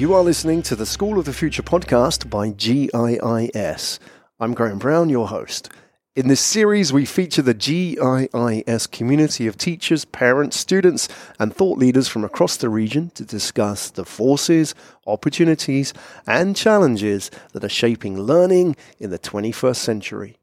[0.00, 4.00] You are listening to the School of the Future podcast by GIIS.
[4.40, 5.68] I'm Graham Brown, your host.
[6.16, 12.08] In this series, we feature the GIIS community of teachers, parents, students, and thought leaders
[12.08, 14.74] from across the region to discuss the forces,
[15.06, 15.92] opportunities,
[16.26, 20.39] and challenges that are shaping learning in the 21st century.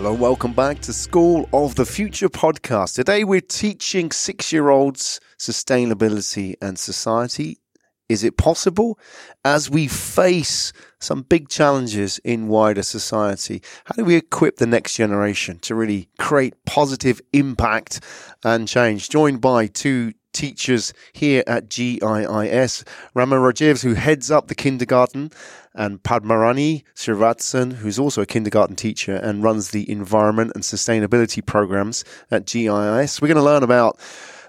[0.00, 2.94] Hello, welcome back to School of the Future podcast.
[2.94, 7.58] Today we're teaching six year olds sustainability and society.
[8.08, 8.96] Is it possible?
[9.44, 14.94] As we face some big challenges in wider society, how do we equip the next
[14.94, 17.98] generation to really create positive impact
[18.44, 19.08] and change?
[19.08, 25.32] Joined by two teachers here at GIIS, Rama Rajiv, who heads up the kindergarten,
[25.78, 32.04] and Padmarani Srivatsan, who's also a kindergarten teacher and runs the environment and sustainability programs
[32.30, 33.22] at GIIS.
[33.22, 33.98] We're going to learn about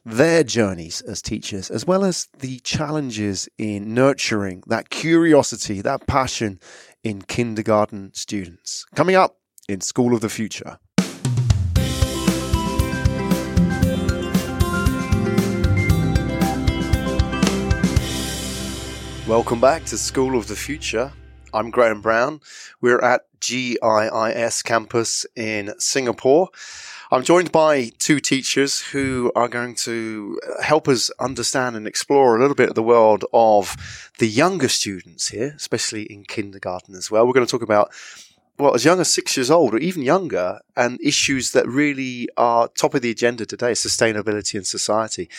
[0.03, 6.59] their journeys as teachers, as well as the challenges in nurturing that curiosity, that passion
[7.03, 8.85] in kindergarten students.
[8.95, 10.79] Coming up in School of the Future.
[19.27, 21.11] Welcome back to School of the Future.
[21.53, 22.41] I'm Graham Brown.
[22.79, 26.49] We're at GIIS campus in Singapore.
[27.11, 32.37] I'm joined by two teachers who are going to uh, help us understand and explore
[32.37, 33.75] a little bit of the world of
[34.19, 37.25] the younger students here, especially in kindergarten as well.
[37.25, 37.91] We're going to talk about
[38.59, 42.67] well, as young as six years old or even younger, and issues that really are
[42.67, 45.29] top of the agenda today, sustainability and society.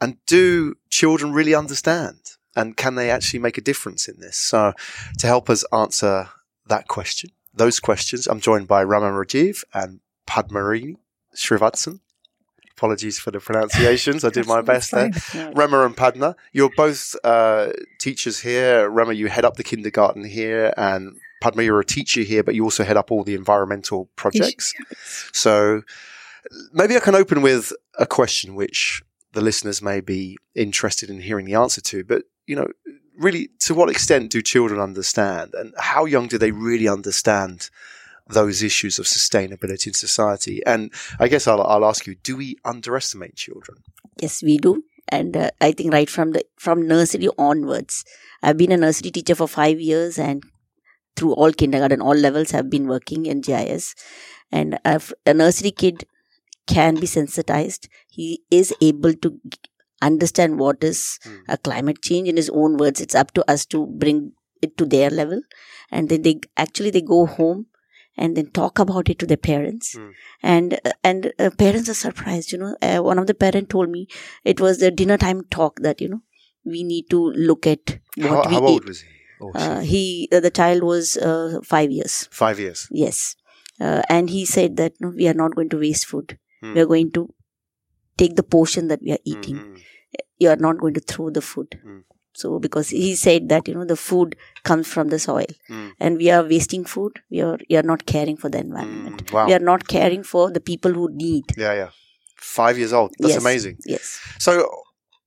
[0.00, 2.37] And do children really understand?
[2.56, 4.36] And can they actually make a difference in this?
[4.36, 4.72] So,
[5.18, 6.28] to help us answer
[6.66, 10.96] that question, those questions, I'm joined by Raman Rajiv and Padmarini
[11.34, 12.00] Srivatsan.
[12.76, 14.24] Apologies for the pronunciations.
[14.24, 15.10] I did my best there.
[15.54, 18.88] Rema and Padma, you're both uh, teachers here.
[18.88, 22.62] Rema, you head up the kindergarten here, and Padma, you're a teacher here, but you
[22.62, 24.74] also head up all the environmental projects.
[25.32, 25.82] So
[26.72, 31.46] maybe I can open with a question which the listeners may be interested in hearing
[31.46, 32.68] the answer to, but you know,
[33.16, 37.68] really, to what extent do children understand, and how young do they really understand
[38.26, 40.64] those issues of sustainability in society?
[40.66, 43.78] And I guess I'll, I'll ask you: Do we underestimate children?
[44.20, 48.04] Yes, we do, and uh, I think right from the from nursery onwards,
[48.42, 50.42] I've been a nursery teacher for five years, and
[51.14, 53.94] through all kindergarten, all levels, I've been working in GIIS,
[54.50, 56.04] and I've, a nursery kid
[56.66, 57.88] can be sensitized.
[58.08, 59.40] He is able to
[60.02, 61.38] understand what is Mm.
[61.48, 63.00] a climate change in his own words.
[63.00, 64.32] It's up to us to bring
[64.62, 65.42] it to their level.
[65.90, 67.66] And then they actually they go home
[68.16, 69.94] and then talk about it to their parents.
[69.96, 70.10] Mm.
[70.42, 72.52] And uh, and uh, parents are surprised.
[72.52, 74.06] You know, uh, one of the parent told me
[74.44, 76.22] it was the dinner time talk that you know
[76.64, 77.20] we need to
[77.50, 78.70] look at How, what we how eat.
[78.72, 79.08] old was he?
[79.08, 79.14] She?
[79.54, 82.28] Uh, he uh, the child was uh, five years.
[82.32, 82.88] Five years.
[82.90, 83.36] Yes,
[83.80, 86.38] uh, and he said that no, we are not going to waste food.
[86.60, 86.74] Hmm.
[86.74, 87.32] We are going to
[88.18, 89.56] take the portion that we are eating.
[89.56, 89.80] Mm, mm,
[90.42, 91.72] You are not going to throw the food.
[91.84, 92.02] Mm.
[92.40, 94.36] So because he said that you know the food
[94.70, 97.20] comes from the soil, mm, and we are wasting food.
[97.36, 99.24] We are we are not caring for the environment.
[99.24, 99.32] mm.
[99.38, 99.46] Wow.
[99.46, 101.44] We are not caring for the people who need.
[101.64, 101.90] Yeah, yeah.
[102.50, 103.14] Five years old.
[103.18, 103.42] That's Yes.
[103.42, 103.76] amazing.
[103.94, 104.52] Yes, So,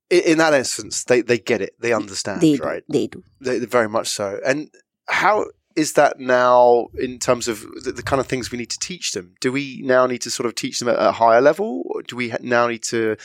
[0.09, 1.73] in that instance, they, they get it.
[1.79, 2.63] They understand, they do.
[2.63, 2.83] right?
[2.89, 3.23] They do.
[3.41, 4.39] They, very much so.
[4.45, 4.69] And
[5.07, 5.45] how
[5.75, 9.11] is that now in terms of the, the kind of things we need to teach
[9.13, 9.35] them?
[9.39, 11.83] Do we now need to sort of teach them at a higher level?
[11.85, 13.15] Or do we now need to,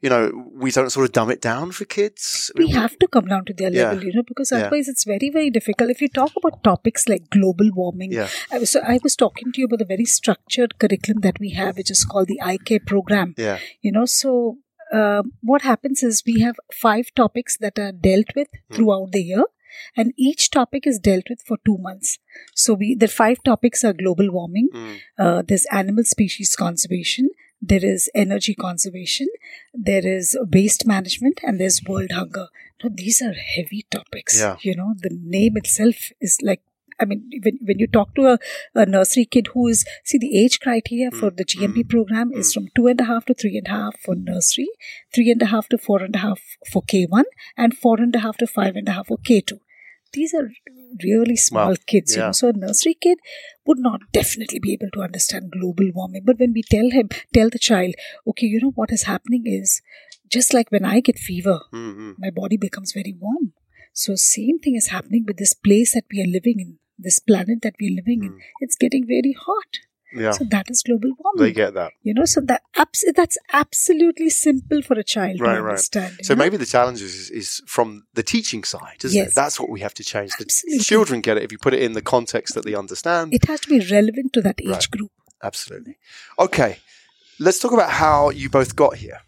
[0.00, 2.50] you know, we don't sort of dumb it down for kids?
[2.56, 3.84] We have to come down to their Yeah.
[3.90, 4.58] level, you know, because Yeah.
[4.58, 5.90] otherwise it's very, very difficult.
[5.90, 8.28] If you talk about topics like global warming, Yeah.
[8.52, 11.50] I was, so I was talking to you about the very structured curriculum that we
[11.50, 13.34] have, which is called the iCare program.
[13.36, 13.58] Yeah.
[13.82, 14.58] You know, so
[14.94, 18.74] uh, what happens is we have five topics that are dealt with Hmm.
[18.74, 19.44] throughout the year,
[19.96, 22.18] and each topic is dealt with for two months.
[22.54, 27.30] So we the five topics are global warming, Mm, uh, there's animal species conservation,
[27.60, 29.28] there is energy conservation,
[29.74, 32.46] there is waste management, and there's world hunger.
[32.82, 34.38] Now, these are heavy topics.
[34.40, 34.56] Yeah.
[34.60, 36.62] You know, the name itself is like,
[37.00, 38.38] I mean, when, when you talk to a,
[38.74, 42.32] a nursery kid who is, see, the age criteria for Mm, the GMP mm, program
[42.32, 44.68] is from two and a half to three and a half for nursery,
[45.14, 46.40] three and a half to four and a half
[46.72, 47.24] for K1,
[47.56, 49.60] and four and a half to five and a half for K2.
[50.12, 50.48] These are
[51.02, 51.76] really small Wow.
[51.86, 52.32] kids, you know.
[52.32, 53.18] So a nursery kid
[53.66, 56.22] would not definitely be able to understand global warming.
[56.24, 57.94] But when we tell him, tell the child,
[58.26, 59.80] okay, you know what is happening is
[60.28, 62.14] just like when I get fever, mm, mm.
[62.18, 63.52] my body becomes very warm.
[63.92, 67.62] So same thing is happening with this place that we are living in, this planet
[67.62, 68.32] that we are living in.
[68.32, 68.38] Mm.
[68.60, 69.80] It's getting very hot.
[70.12, 70.30] Yeah.
[70.32, 71.42] So that is global warming.
[71.42, 71.92] They get that.
[72.02, 76.14] you know, so that abs- that's absolutely simple for a child Right, to understand.
[76.18, 76.38] you So know?
[76.38, 79.28] maybe the challenge is, is from the teaching side, isn't Yes.
[79.30, 79.34] it?
[79.34, 80.32] That's what we have to change.
[80.38, 80.84] The Absolutely.
[80.84, 83.34] children get it if you put it in the context that they understand.
[83.34, 84.90] it has to be relevant to that age Right.
[84.90, 85.10] group.
[85.42, 85.98] Absolutely.
[86.38, 86.78] Okay.
[87.38, 89.20] Let's talk about how you both got here.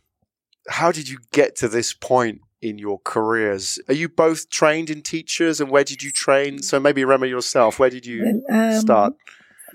[0.68, 3.78] How did you get to this point in your careers?
[3.88, 6.62] Are you both trained in teachers and where did you train?
[6.62, 9.12] So maybe Rema yourself, where did you Well, um, start?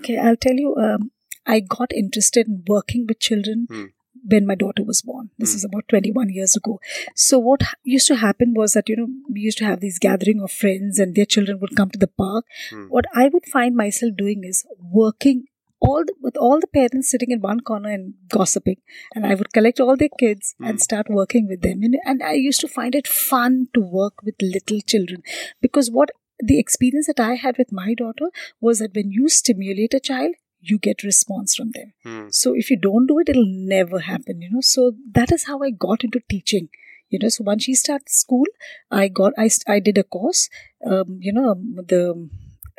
[0.00, 0.74] Okay, I'll tell you.
[0.76, 1.10] Um,
[1.46, 3.84] I got interested in working with children Hmm.
[4.32, 5.26] when my daughter was born.
[5.38, 5.56] This Hmm.
[5.58, 6.78] is about 21 years ago.
[7.14, 10.40] So what used to happen was that you know we used to have these gathering
[10.46, 12.44] of friends, and their children would come to the park.
[12.70, 12.86] Hmm.
[12.96, 14.64] What I would find myself doing is
[15.02, 15.44] working
[15.86, 18.78] all the, with all the parents sitting in one corner and gossiping,
[19.14, 20.64] and I would collect all their kids Hmm.
[20.70, 21.82] and start working with them.
[21.88, 25.22] And, and I used to find it fun to work with little children
[25.60, 28.30] because what the experience that I had with my daughter
[28.60, 31.92] was that when you stimulate a child, you get response from them.
[32.04, 32.28] Hmm.
[32.30, 34.60] So if you don't do it, it'll never happen, you know.
[34.60, 36.68] So that is how I got into teaching.
[37.08, 38.46] You know, so once she started school,
[38.90, 40.48] I got I, I did a course,
[40.84, 42.28] um, you know, um, the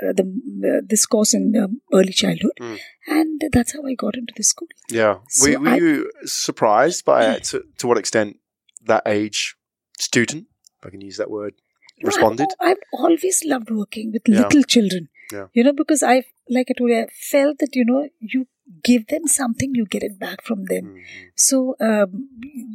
[0.03, 0.23] uh, the
[0.69, 2.77] uh, this course in um, early childhood, Mm.
[3.07, 4.67] and that's how I got into the school.
[4.91, 5.19] Yeah.
[5.29, 8.37] So were were I- you surprised by to, to what extent
[8.85, 9.55] that age
[9.97, 10.47] student,
[10.81, 11.53] if I can use that word,
[12.03, 12.47] responded?
[12.59, 14.41] I've, I've always loved working with Yeah.
[14.41, 15.09] little children.
[15.31, 15.47] Yeah.
[15.53, 18.47] You know, because I, like I told you, I felt that, you know, you
[18.83, 20.85] give them something, you get it back from them.
[20.85, 21.01] Mhm.
[21.35, 22.27] So um,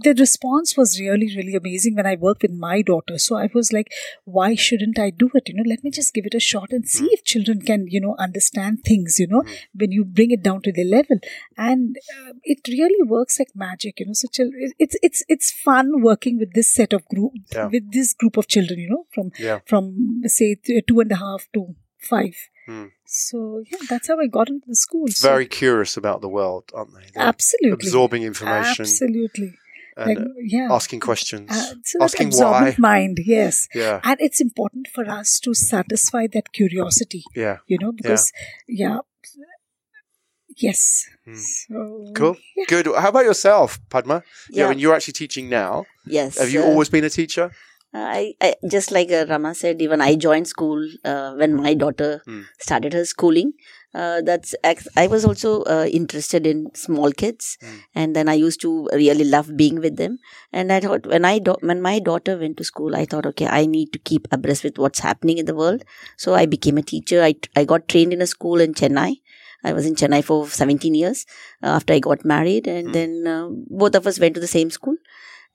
[0.04, 3.18] the response was really, really amazing when I worked with my daughter.
[3.18, 3.90] So I was like,
[4.24, 5.48] why shouldn't I do it?
[5.48, 7.12] You know, let me just give it a shot and see Mm.
[7.12, 9.56] if children can, you know, understand things, you know, Mm.
[9.74, 11.18] when you bring it down to their level.
[11.56, 14.12] And uh, it really works like magic, you know.
[14.14, 17.66] So chil- it- it's, it's, it's fun working with this set of group, Yeah.
[17.66, 19.60] with this group of children, you know, from, Yeah.
[19.66, 22.36] from say th- two and a half to five.
[22.68, 22.90] Mm.
[23.06, 25.06] So yeah, that's how I got into the school.
[25.08, 27.06] So- Very curious about the world, aren't they?
[27.14, 29.50] They're absolutely absorbing information Absolutely.
[29.96, 30.68] and Like, uh, yeah.
[30.70, 32.74] asking questions, Uh, so asking why.
[32.78, 33.68] mind, yes.
[33.74, 34.00] Yeah.
[34.04, 37.58] And it's important for us to satisfy that curiosity, Yeah.
[37.66, 38.32] you know, because,
[38.68, 38.98] yeah.
[40.56, 41.06] Yes.
[41.24, 41.34] Hmm.
[41.34, 42.36] So, Cool.
[42.56, 42.64] yeah.
[42.68, 42.86] Good.
[42.86, 44.22] How about yourself, Padma?
[44.50, 44.62] Yeah.
[44.64, 44.68] Yeah.
[44.68, 46.38] when you're actually teaching now, Yes.
[46.38, 47.50] have you uh, always been a teacher?
[47.94, 52.22] I, I just like uh, Rama said, even I joined school uh, when my daughter
[52.26, 52.44] Mm.
[52.58, 53.52] started her schooling.
[53.94, 54.54] Uh, that's
[54.96, 57.78] I was also uh, interested in small kids, Mm.
[57.94, 60.18] and then I used to really love being with them.
[60.52, 63.46] And I thought when I do- when my daughter went to school, I thought, okay,
[63.46, 65.84] I need to keep abreast with what's happening in the world.
[66.16, 67.22] So I became a teacher.
[67.22, 69.10] I I got trained in a school in Chennai.
[69.64, 71.26] I was in Chennai for 17 years
[71.62, 72.92] uh, after I got married, and Mm.
[72.98, 73.48] then uh,
[73.84, 74.96] both of us went to the same school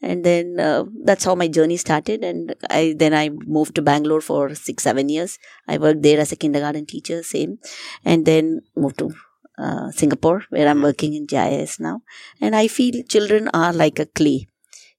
[0.01, 2.23] and then uh, that's how my journey started.
[2.23, 5.39] And i then i moved to bangalore for six seven years.
[5.67, 7.59] I worked there as a kindergarten teacher same.
[8.05, 9.11] And then moved to
[9.57, 12.01] uh, singapore where i'm working in gis now.
[12.41, 14.47] And i feel children are like a clay.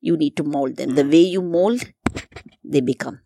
[0.01, 0.95] You need to mold them.
[0.95, 1.85] The way you mold
[2.65, 3.21] they become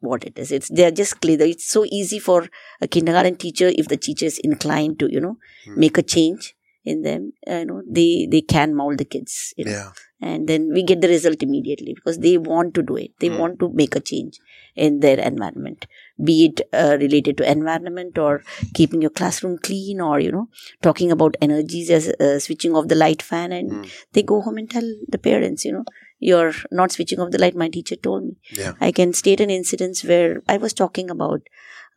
[0.00, 0.52] what it is.
[0.52, 1.34] It's they're just clay.
[1.34, 2.48] It's so easy for
[2.80, 5.80] a kindergarten teacher if the teacher is inclined to you know Hmm.
[5.80, 6.54] make a change
[6.92, 9.90] in them you know they they can mold the kids you know Yeah.
[10.30, 13.38] and then we get the result immediately because they want to do it they Mm.
[13.42, 14.38] want to make a change
[14.86, 15.86] in their environment
[16.28, 18.32] be it uh, related to environment or
[18.78, 20.46] keeping your classroom clean or you know
[20.88, 23.86] talking about energies as uh, switching off the light fan and Mm.
[24.14, 25.84] they go home and tell the parents you know
[26.18, 27.54] you're not switching off the light.
[27.54, 28.36] My teacher told me.
[28.52, 28.72] Yeah.
[28.80, 31.42] i can state an incident where i was talking about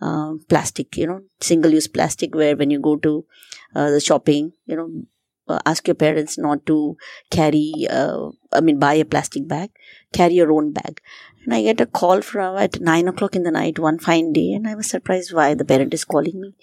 [0.01, 3.25] um, plastic you know single use plastic where when you go to
[3.75, 4.89] uh, the shopping you know
[5.47, 6.97] uh, ask your parents not to
[7.29, 9.69] carry uh, i mean buy a plastic bag
[10.13, 11.01] carry your own bag.
[11.43, 14.51] And i get a call from at 9 o'clock in the night one fine day
[14.51, 16.53] and i was surprised why the parent is calling me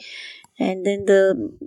[0.59, 1.21] and then the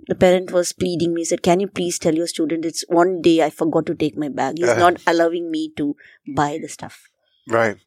[0.08, 3.36] the parent was pleading me said can you please tell your student it's one day
[3.46, 4.82] i forgot to take my bag he's Uh.
[4.84, 5.94] not allowing me to
[6.42, 7.00] buy the stuff
[7.54, 7.78] Right.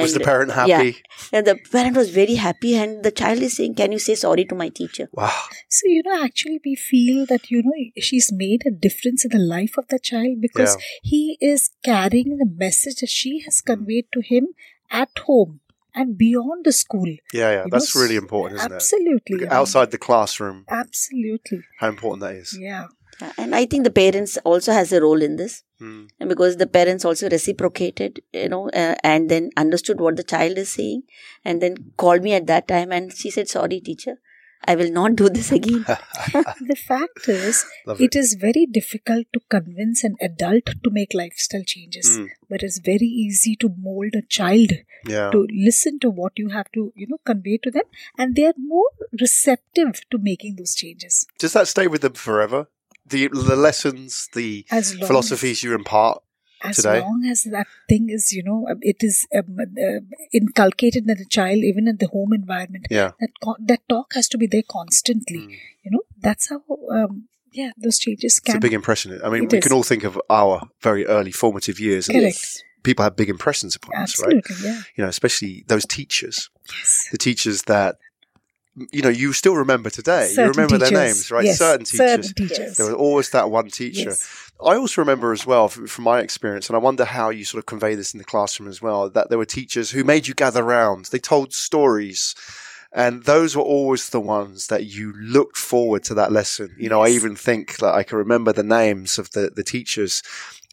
[0.00, 0.76] Was the And- parent yeah.
[0.78, 0.92] happy?
[1.38, 4.44] and the parent was very happy and the child is saying can you say sorry
[4.52, 5.40] to my teacher Wow.
[5.78, 7.74] So, you know, actually, we feel that, you know,
[8.08, 12.48] she's made a difference in the life of the child because he is carrying the
[12.64, 14.48] message that she has conveyed to him
[15.02, 15.60] at home
[15.94, 17.06] and beyond the school.
[17.32, 17.64] Yeah, yeah.
[17.64, 19.12] You That's know, really important, isn't Absolutely.
[19.14, 19.22] it?
[19.22, 19.48] Absolutely.
[19.48, 21.60] Outside the classroom, Absolutely.
[21.78, 22.56] how important that is.
[22.58, 22.86] Yeah.
[23.42, 26.08] and i think the parents also has a role in this Mm.
[26.20, 30.60] and because the parents also reciprocated you know uh, and then understood what the child
[30.62, 31.00] is saying
[31.44, 34.14] and then called me at that time and she said sorry teacher
[34.64, 35.84] I will not do this again.
[35.86, 41.64] the fact is, Love it is very difficult to convince an adult to make lifestyle
[41.64, 42.28] changes, Mm.
[42.48, 44.72] but it's very easy to mold a child
[45.08, 45.30] Yeah.
[45.30, 47.84] to listen to what you have to, you know, convey to them,
[48.16, 48.90] and they are more
[49.20, 51.26] receptive to making those changes.
[51.38, 52.68] Does that stay with them forever?
[53.04, 56.22] The the lessons, the As long philosophies you impart.
[56.64, 57.00] As today?
[57.00, 60.00] long as that thing is, you know, it is um, uh,
[60.32, 62.86] inculcated in the child, even in the home environment.
[62.90, 63.12] Yeah.
[63.20, 65.38] That co- that talk has to be there constantly.
[65.38, 65.56] Mm.
[65.84, 66.62] You know, that's how.
[66.90, 68.56] Um, yeah, those changes It's can.
[68.56, 69.20] a big impression.
[69.22, 69.62] I mean, we is.
[69.64, 72.64] can all think of our very early formative years, and Correct.
[72.82, 74.42] people have big impressions upon us, right?
[74.64, 74.80] Yeah.
[74.96, 77.08] You know, especially those teachers, Yes.
[77.12, 77.98] the teachers that
[78.90, 80.28] you know you still remember today.
[80.28, 81.44] you Certain remember their names, right?
[81.44, 81.98] Yes, Certain teachers.
[81.98, 82.76] Certain teachers.
[82.76, 84.10] There was always that one teacher.
[84.10, 84.50] Yes.
[84.64, 87.58] I also remember as well, from, from my experience, and I wonder how you sort
[87.58, 90.34] of convey this in the classroom as well, that there were teachers who made you
[90.34, 91.06] gather round.
[91.06, 92.34] They told stories.
[92.94, 96.76] And those were always the ones that you looked forward to that lesson.
[96.78, 100.22] You know, I even think that I can remember the names of the, the teachers.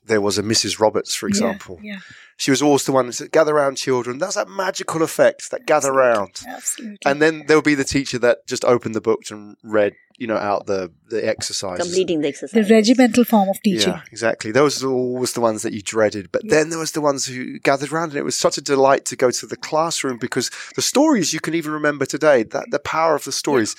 [0.06, 0.80] There was a Mrs.
[0.82, 1.80] Roberts, for Yeah, example.
[1.82, 2.00] Yeah,
[2.40, 4.18] She was always the one that said, gather round children.
[4.18, 6.40] That's that magical effect, that gather round.
[6.48, 6.98] Absolutely.
[7.06, 10.26] And then there would be the teacher that just opened the books and read, you
[10.26, 11.86] know, out the, the exercises.
[11.86, 13.92] Completing the the regimental form of teaching.
[13.92, 14.54] Yeah, exactly.
[14.54, 16.32] Those were always the ones that you dreaded.
[16.32, 19.04] But then there was the ones who gathered around, and it was such a delight
[19.08, 22.80] to go to the classroom because the stories you can even remember today, that the
[22.80, 23.76] power of the stories.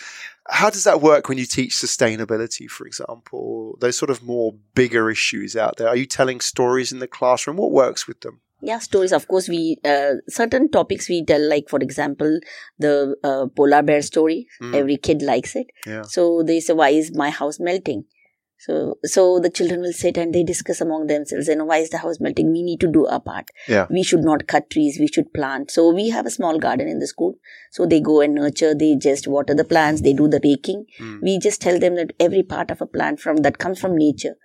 [0.49, 3.79] How does that work when you teach sustainability, for example?
[3.81, 5.89] Those sort of more bigger issues out there.
[5.89, 7.57] Are you telling stories in the classroom?
[7.57, 8.41] What works with them?
[8.63, 9.13] Yeah, stories.
[9.13, 11.41] Of course, we uh, certain topics we tell.
[11.49, 12.41] Like for example,
[12.79, 14.47] the uh, polar bear story.
[14.61, 14.75] Mm.
[14.75, 15.67] Every kid likes it.
[15.87, 16.03] Yeah.
[16.03, 18.05] So they say, "Why is my house melting?"
[18.61, 21.49] So, so the children will sit and they discuss among themselves.
[21.49, 22.53] You know, why is the house melting?
[22.53, 23.49] We need to do our part.
[23.67, 23.87] Yeah.
[23.89, 24.99] We should not cut trees.
[25.01, 25.71] We should plant.
[25.71, 27.37] So we have a small garden in the school.
[27.71, 28.75] So they go and nurture.
[28.75, 30.03] They just water the plants.
[30.03, 30.85] They do the raking.
[30.99, 31.23] Mm.
[31.23, 34.37] We just tell them that every part of a plant from that comes from nature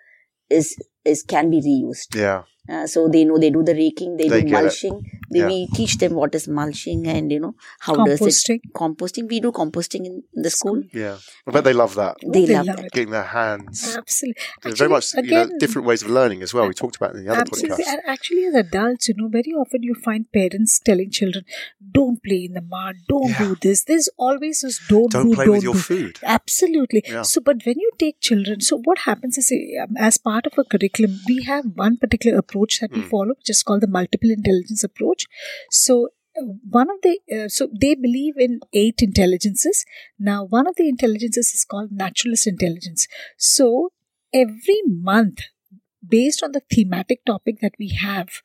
[0.50, 2.16] is is can be reused.
[2.16, 2.44] Yeah.
[2.68, 4.64] Uh, so they know they do the raking, they, They do get it.
[4.64, 5.02] mulching.
[5.32, 5.48] They, Yeah.
[5.48, 8.56] We teach them what is mulching and you know how does Composting.
[8.56, 9.28] it composting.
[9.30, 10.82] We do composting in the school.
[10.94, 11.18] Yeah.
[11.48, 12.18] I bet they love that.
[12.26, 12.86] They, They love, love it.
[12.86, 12.92] it.
[12.92, 13.96] Getting their hands.
[13.98, 14.42] Absolutely.
[14.64, 16.68] There's very much, Actually, you know, again- different ways of learning as well.
[16.68, 17.84] We talked about it in the other Absolutely.
[17.84, 17.88] podcast.
[17.94, 21.44] And actually, as adults, you know, very often you find parents telling children,
[21.92, 23.40] don't play in the mud, don't Yeah.
[23.50, 23.84] do this.
[23.84, 25.80] There's always this don't, Don't do, play don't with your do.
[25.80, 26.20] food.
[26.24, 27.04] Absolutely.
[27.06, 27.22] Yeah.
[27.24, 29.52] So, but when you take children, so what happens is,
[29.84, 33.10] um, as part of a curriculum, we have one particular approach that we Mm.
[33.10, 35.26] follow, which is called the multiple intelligence approach.
[35.70, 36.10] So,
[36.40, 39.86] uh, one of the uh, so they believe in eight intelligences.
[40.20, 43.08] Now, one of the intelligences is called naturalist intelligence.
[43.38, 43.92] So,
[44.34, 45.40] every month,
[46.18, 48.42] based on the thematic topic that we have,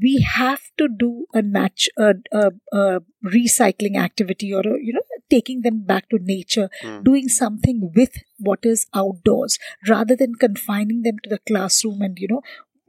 [0.00, 2.14] we have to do a nat- a,
[3.24, 5.00] recycling activity or a, you know
[5.30, 7.04] taking them back to nature Mm.
[7.04, 12.28] doing something with what is outdoors rather than confining them to the classroom and you
[12.28, 12.42] know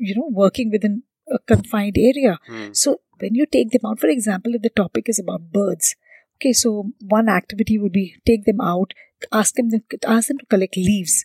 [0.08, 0.96] you know working within
[1.38, 2.76] a confined area Mm.
[2.84, 5.96] so when you take them out for example if the topic is about birds
[6.38, 6.70] okay so
[7.18, 8.94] one activity would be take them out
[9.42, 11.16] ask them to ask them to collect leaves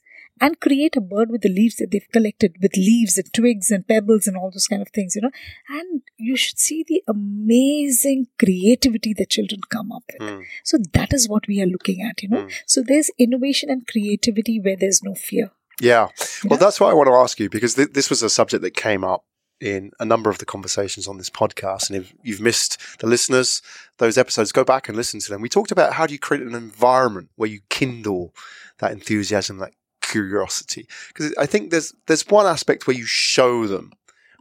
[0.45, 3.87] and create a bird with the leaves that they've collected with leaves and twigs and
[3.93, 5.31] pebbles and all those kind of things you know
[5.79, 7.01] and you should see the
[7.49, 10.43] amazing creativity that children come up with Mm.
[10.71, 12.53] so that is what we are looking at you know Mm.
[12.75, 15.47] so there's innovation and creativity where there's no fear
[15.81, 16.09] Yeah.
[16.45, 18.77] Well, that's what I want to ask you because th- this was a subject that
[18.77, 19.25] came up
[19.61, 21.89] in a number of the conversations on this podcast.
[21.89, 23.63] And if you've missed the listeners,
[23.99, 25.41] those episodes, go back and listen to them.
[25.41, 28.35] We talked about how do you create an environment where you kindle
[28.79, 30.87] that enthusiasm, that curiosity.
[31.09, 33.93] Because I think there's there's one aspect where you show them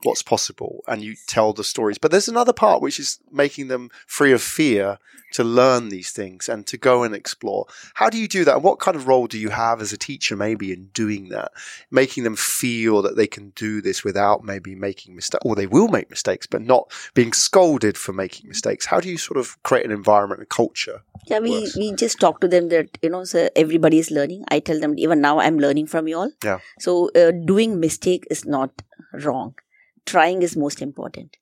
[0.05, 3.89] what's possible and you tell the stories, but there's another part which is making them
[4.07, 4.99] free of fear
[5.33, 7.65] to learn these things and to go and explore.
[7.95, 8.55] How do you do that?
[8.55, 11.51] And what kind of role do you have as a teacher, maybe, in doing that?
[11.91, 15.87] Making them feel that they can do this without maybe making mistakes, or they will
[15.87, 18.85] make mistakes, but not being scolded for making mistakes.
[18.85, 21.01] How do you sort of create an environment and culture?
[21.25, 21.77] Yeah, we, works.
[21.77, 24.45] we just talk to them that, you know, so everybody is learning.
[24.49, 26.31] I tell them, even now I'm learning from you all.
[26.43, 26.59] Yeah.
[26.79, 28.83] So uh, doing mistake is not
[29.13, 29.55] wrong.
[30.05, 31.37] Trying is most important.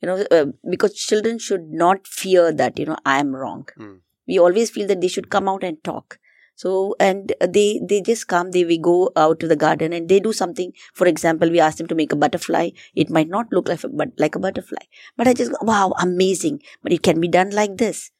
[0.00, 3.68] You know, uh, because children should not fear that, you know, I am wrong.
[3.78, 4.00] Mm.
[4.26, 6.18] We always feel that they should come out and talk.
[6.54, 10.18] So, and they, they just come, they, we go out to the garden and they
[10.18, 10.72] do something.
[10.92, 12.70] For example, we ask them to make a butterfly.
[12.96, 14.82] It might not look like a, but like a butterfly,
[15.16, 16.62] but I just go, wow, amazing.
[16.82, 18.10] But it can be done like this.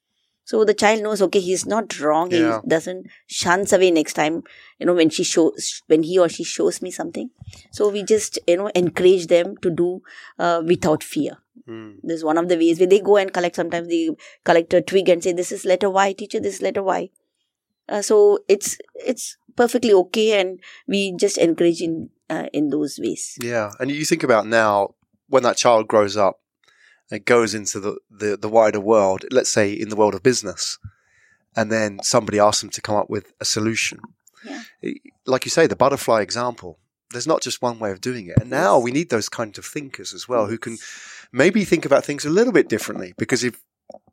[0.48, 2.30] So the child knows, okay, he's not wrong.
[2.30, 2.62] Yeah.
[2.62, 4.44] He doesn't shuns away next time,
[4.78, 7.28] you know, when she shows, when he or she shows me something.
[7.70, 10.00] So we just, you know, encourage them to do
[10.38, 11.36] uh, without fear.
[11.68, 11.96] Mm.
[12.02, 13.56] This is one of the ways where they go and collect.
[13.56, 14.08] Sometimes they
[14.42, 16.40] collect a twig and say, "This is letter Y, teacher.
[16.40, 17.10] This is letter Y."
[17.86, 23.36] Uh, so it's it's perfectly okay, and we just encourage in uh, in those ways.
[23.42, 24.94] Yeah, and you think about now
[25.28, 26.40] when that child grows up
[27.10, 30.78] and goes into the, the, the wider world, let's say in the world of business,
[31.56, 34.00] and then somebody asks them to come up with a solution.
[34.44, 34.62] Yeah.
[35.26, 36.78] Like you say, the butterfly example.
[37.10, 39.64] There's not just one way of doing it, and now we need those kind of
[39.64, 40.76] thinkers as well who can
[41.32, 43.14] maybe think about things a little bit differently.
[43.16, 43.60] Because if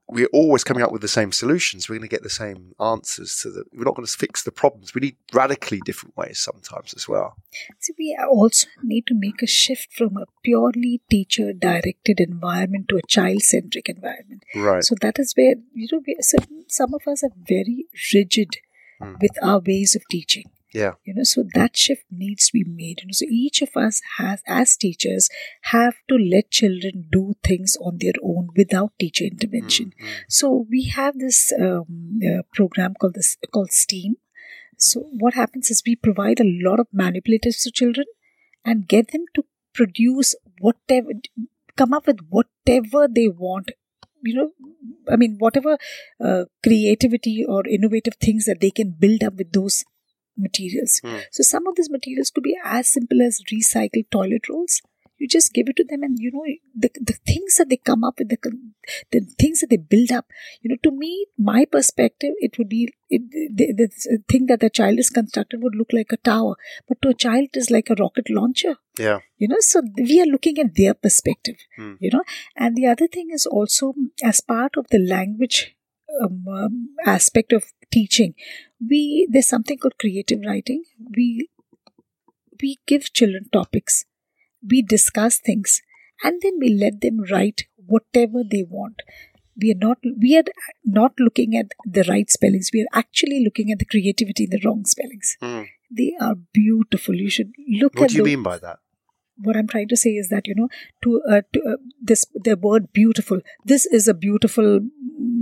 [0.08, 3.40] we're always coming up with the same solutions, we're going to get the same answers
[3.42, 3.64] to the.
[3.74, 4.94] We're not going to fix the problems.
[4.94, 7.36] We need radically different ways sometimes as well.
[7.80, 12.98] So we also need to make a shift from a purely teacher directed environment to
[12.98, 14.44] a child centric environment.
[14.54, 14.84] Right.
[14.84, 18.58] So that is where, you know, we, so some of us are very rigid
[19.02, 19.18] Mm.
[19.22, 20.46] with our ways of teaching.
[20.76, 20.96] Yeah.
[21.06, 23.02] You know, so that shift needs to be made.
[23.02, 25.30] You know, so each of us has, as teachers,
[25.74, 29.94] have to let children do things on their own without teacher intervention.
[29.98, 30.12] Mm, mm.
[30.28, 34.18] So we have this um, uh, program called this called STEAM.
[34.78, 38.08] So what happens is we provide a lot of manipulatives to children
[38.66, 41.12] and get them to produce whatever,
[41.78, 43.72] come up with whatever they want.
[44.22, 44.52] You know,
[45.10, 45.78] I mean, whatever
[46.20, 49.86] uh, creativity or innovative things that they can build up with those
[50.38, 51.00] materials.
[51.04, 51.18] Hmm.
[51.32, 54.82] So some of these materials could be as simple as recycled toilet rolls.
[55.18, 56.44] You just give it to them, and you know
[56.76, 58.38] the the things that they come up with, the
[59.12, 60.26] the things that they build up.
[60.62, 64.70] You know, to me, my perspective, it would be it, the, the thing that the
[64.70, 67.90] child is constructed would look like a tower, but to a child, it is like
[67.90, 68.76] a rocket launcher.
[69.00, 69.20] Yeah.
[69.38, 71.56] You know, so we are looking at their perspective.
[71.78, 71.94] Hmm.
[72.00, 72.24] You know,
[72.58, 75.78] and the other thing is also as part of the language
[76.22, 78.36] um, um, aspect of teaching,
[78.90, 80.84] we there's something called creative writing.
[81.16, 81.50] We
[82.62, 84.06] we give children topics,
[84.68, 85.82] we discuss things,
[86.24, 89.02] and then we let them write whatever they want.
[89.58, 90.44] We are not we are
[90.84, 92.72] not looking at the right spellings.
[92.74, 95.38] We are actually looking at the creativity in the wrong spellings.
[95.42, 95.68] Mm.
[95.90, 97.16] They are beautiful.
[97.16, 98.80] You should look at What do you mean by that?
[99.38, 100.70] what I'm trying to say is that you know
[101.04, 103.40] to, uh, to uh, this the word beautiful.
[103.64, 104.80] This is a beautiful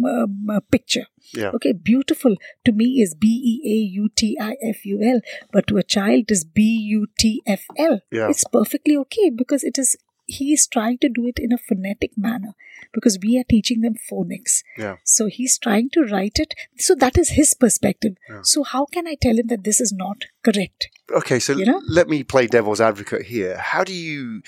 [0.06, 1.06] uh, picture.
[1.34, 1.52] Yeah.
[1.56, 5.68] Okay, beautiful to me is B E A U T I F U L, but
[5.68, 8.02] to a child is B U T F L.
[8.12, 8.30] Yeah.
[8.30, 12.12] It's perfectly okay because it is he is trying to do it in a phonetic
[12.18, 12.54] manner
[12.94, 14.64] because we are teaching them phonics.
[14.78, 14.98] Yeah.
[15.04, 16.54] So he's trying to write it.
[16.78, 18.16] So that is his perspective.
[18.30, 18.40] Yeah.
[18.44, 20.90] So how can I tell him that this is not correct?
[21.12, 21.82] Okay, so You know?
[21.88, 23.58] let me play devil's advocate here.
[23.58, 24.42] How do you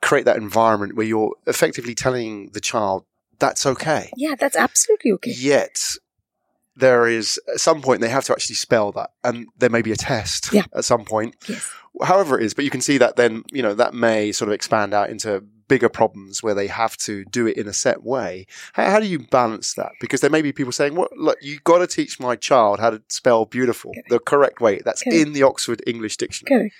[0.00, 3.04] create that environment where you're effectively telling the child
[3.42, 4.10] that's okay?
[4.16, 5.34] Yeah, that's absolutely okay.
[5.36, 5.76] Yet
[6.74, 9.92] there is at some point they have to actually spell that, and there may be
[9.92, 10.64] a test Yeah.
[10.74, 11.36] at some point.
[11.48, 11.68] Yes.
[12.02, 14.54] However it is, but you can see that then you know that may sort of
[14.54, 18.46] expand out into bigger problems where they have to do it in a set way.
[18.74, 19.92] How, how do you balance that?
[20.00, 22.90] Because there may be people saying, "Well, look, you got to teach my child how
[22.90, 24.08] to spell beautiful Correct.
[24.10, 24.80] the correct way.
[24.84, 25.18] That's Correct.
[25.20, 26.74] in the Oxford English Dictionary." Correct.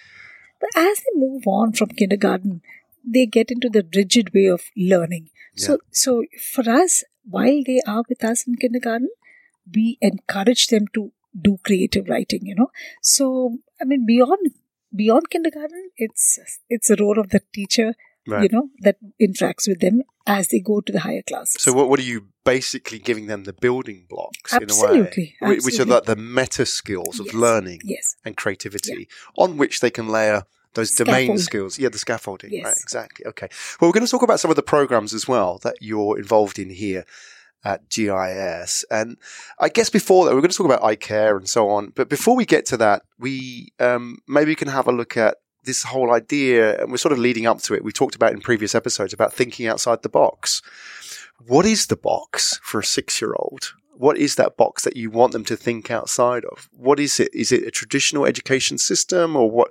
[0.60, 2.62] But as they move on from kindergarten,
[3.04, 5.30] they get into the rigid way of learning.
[5.54, 9.10] So, so for us, while they are with us in kindergarten,
[9.74, 12.40] we encourage them to do creative writing.
[12.42, 12.70] You know,
[13.02, 14.52] so I mean, beyond
[14.94, 16.38] beyond kindergarten, it's
[16.68, 17.94] it's a role of the teacher.
[18.26, 18.44] Right.
[18.44, 21.60] You know that interacts with them as they go to the higher classes.
[21.60, 25.56] So what, what are you basically giving them the building blocks Absolutely, in a way,
[25.56, 25.94] Wh- which are absolutely.
[25.94, 30.44] like the meta skills of Yes, learning yes, and creativity on which they can layer
[30.74, 31.78] those domain skills.
[31.78, 32.62] Yeah, the scaffolding.
[32.62, 33.26] Right, exactly.
[33.26, 33.48] Okay.
[33.80, 36.58] Well, we're going to talk about some of the programs as well that you're involved
[36.58, 37.04] in here
[37.64, 38.84] at GIIS.
[38.90, 39.16] And
[39.60, 41.92] I guess before that, we're going to talk about iCare and so on.
[41.94, 45.36] But before we get to that, we um, maybe we can have a look at
[45.64, 47.84] this whole idea, and we're sort of leading up to it.
[47.84, 50.60] We talked about in previous episodes about thinking outside the box.
[51.46, 53.74] What is the box for a six year old?
[53.94, 56.68] What is that box that you want them to think outside of?
[56.72, 57.32] What is it?
[57.34, 59.70] Is it a traditional education system or what,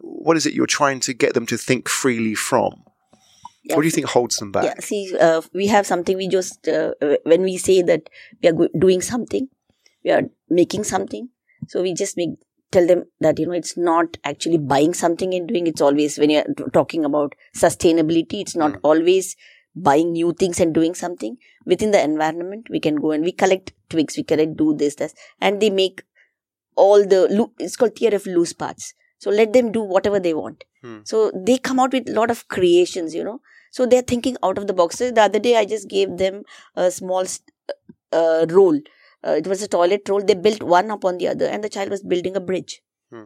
[0.00, 2.82] what is it you're trying to get them to think freely from?
[3.62, 4.64] Yeah, What do you think holds them back?
[4.64, 6.16] Yeah, see, uh, we have something.
[6.16, 6.92] We just uh,
[7.24, 8.08] when we say that
[8.42, 9.48] we are doing something,
[10.04, 11.28] we are making something.
[11.68, 12.30] So we just make
[12.72, 15.66] tell them that you know it's not actually buying something and doing.
[15.66, 18.80] It's always when you're talking about sustainability, it's not Mm.
[18.82, 19.36] always
[19.74, 22.68] buying new things and doing something within the environment.
[22.70, 26.02] We can go and we collect twigs, we collect do this, this, and they make
[26.76, 28.94] all the loo- it's called theory of loose parts.
[29.18, 30.64] So let them do whatever they want.
[30.82, 30.98] Hmm.
[31.04, 33.40] So they come out with a lot of creations, you know.
[33.70, 34.96] So they're thinking out of the box.
[34.96, 36.42] So the other day, I just gave them
[36.74, 37.50] a small st-
[38.12, 38.80] uh, roll.
[39.26, 40.22] Uh, it was a toilet roll.
[40.22, 42.80] They built one upon the other, and the child was building a bridge.
[43.12, 43.24] Hmm.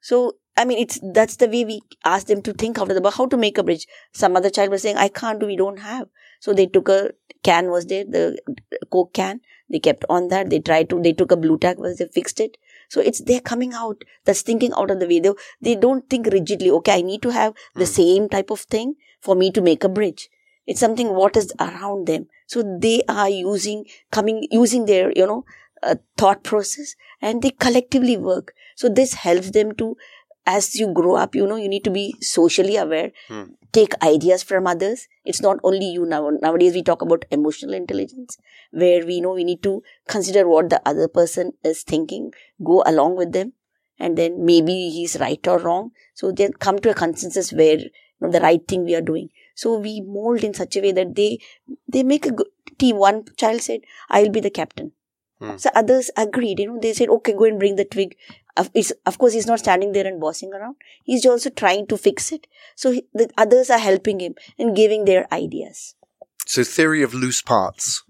[0.00, 3.16] So I mean, it's that's the way we ask them to think of the box.
[3.16, 3.86] How to make a bridge?
[4.12, 5.46] Some other child was saying, "I can't do.
[5.46, 6.08] We don't have."
[6.40, 7.10] So they took a
[7.42, 8.38] can was there, the
[8.90, 9.40] coke can.
[9.68, 10.50] They kept on that.
[10.50, 11.00] They tried to.
[11.02, 12.56] They took a Blu Tack was they fixed it.
[12.88, 14.02] So it's they're coming out.
[14.24, 15.20] That's thinking out of the way.
[15.20, 16.70] They they don't think rigidly.
[16.70, 17.94] Okay, I need to have the Mm.
[18.00, 20.28] same type of thing for me to make a bridge.
[20.66, 22.26] It's something what is around them.
[22.46, 25.44] So they are using coming using their you know
[25.82, 28.54] uh, thought process and they collectively work.
[28.76, 29.96] So this helps them to
[30.46, 33.42] as you grow up, you know, you need to be socially aware, Hmm.
[33.72, 35.08] take ideas from others.
[35.24, 36.30] It's not only you now.
[36.30, 38.38] Nowadays, we talk about emotional intelligence,
[38.70, 42.32] where we know we need to consider what the other person is thinking,
[42.72, 43.52] go along with them,
[43.98, 45.90] and then maybe he's right or wrong.
[46.14, 49.30] So then come to a consensus where you know, the right thing we are doing.
[49.54, 51.38] So we mold in such a way that they
[51.88, 52.96] they make a good team.
[52.96, 53.80] One child said,
[54.10, 54.92] "I'll be the captain."
[55.40, 55.56] Hmm.
[55.58, 56.60] So others agreed.
[56.60, 58.16] You know, they said, "Okay, go and bring the twig."
[58.56, 58.70] Of,
[59.04, 60.76] of course, he's not standing there and bossing around.
[61.04, 62.46] He's also trying to fix it.
[62.74, 65.94] So he, the others are helping him and giving their ideas.
[66.46, 68.04] So, theory of loose parts.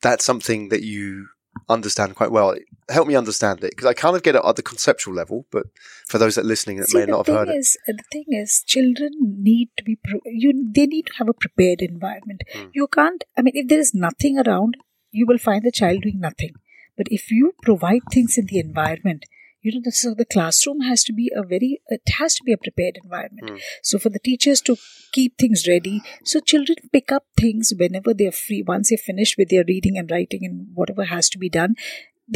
[0.00, 1.28] That's something that you
[1.68, 2.54] understand quite well.
[2.88, 5.64] Help me understand it because I kind of get it at the conceptual level, but
[6.06, 8.04] for those that are listening that See, may not have heard it, is, uh, the
[8.10, 10.70] thing is, children need to be pre- you.
[10.72, 12.42] They need to have a prepared environment.
[12.54, 12.66] Hmm.
[12.72, 13.24] You can't.
[13.36, 14.76] I mean, if there is nothing around,
[15.10, 16.54] you will find the child doing nothing.
[16.96, 19.24] But if you provide things in the environment,
[19.60, 21.80] you know, the, so the classroom has to be a very.
[21.88, 23.50] It has to be a prepared environment.
[23.50, 23.56] Hmm.
[23.82, 24.76] So for the teachers to
[25.12, 28.62] keep things ready, so children pick up things whenever they are free.
[28.62, 31.74] Once they finish with their reading and writing and whatever has to be done,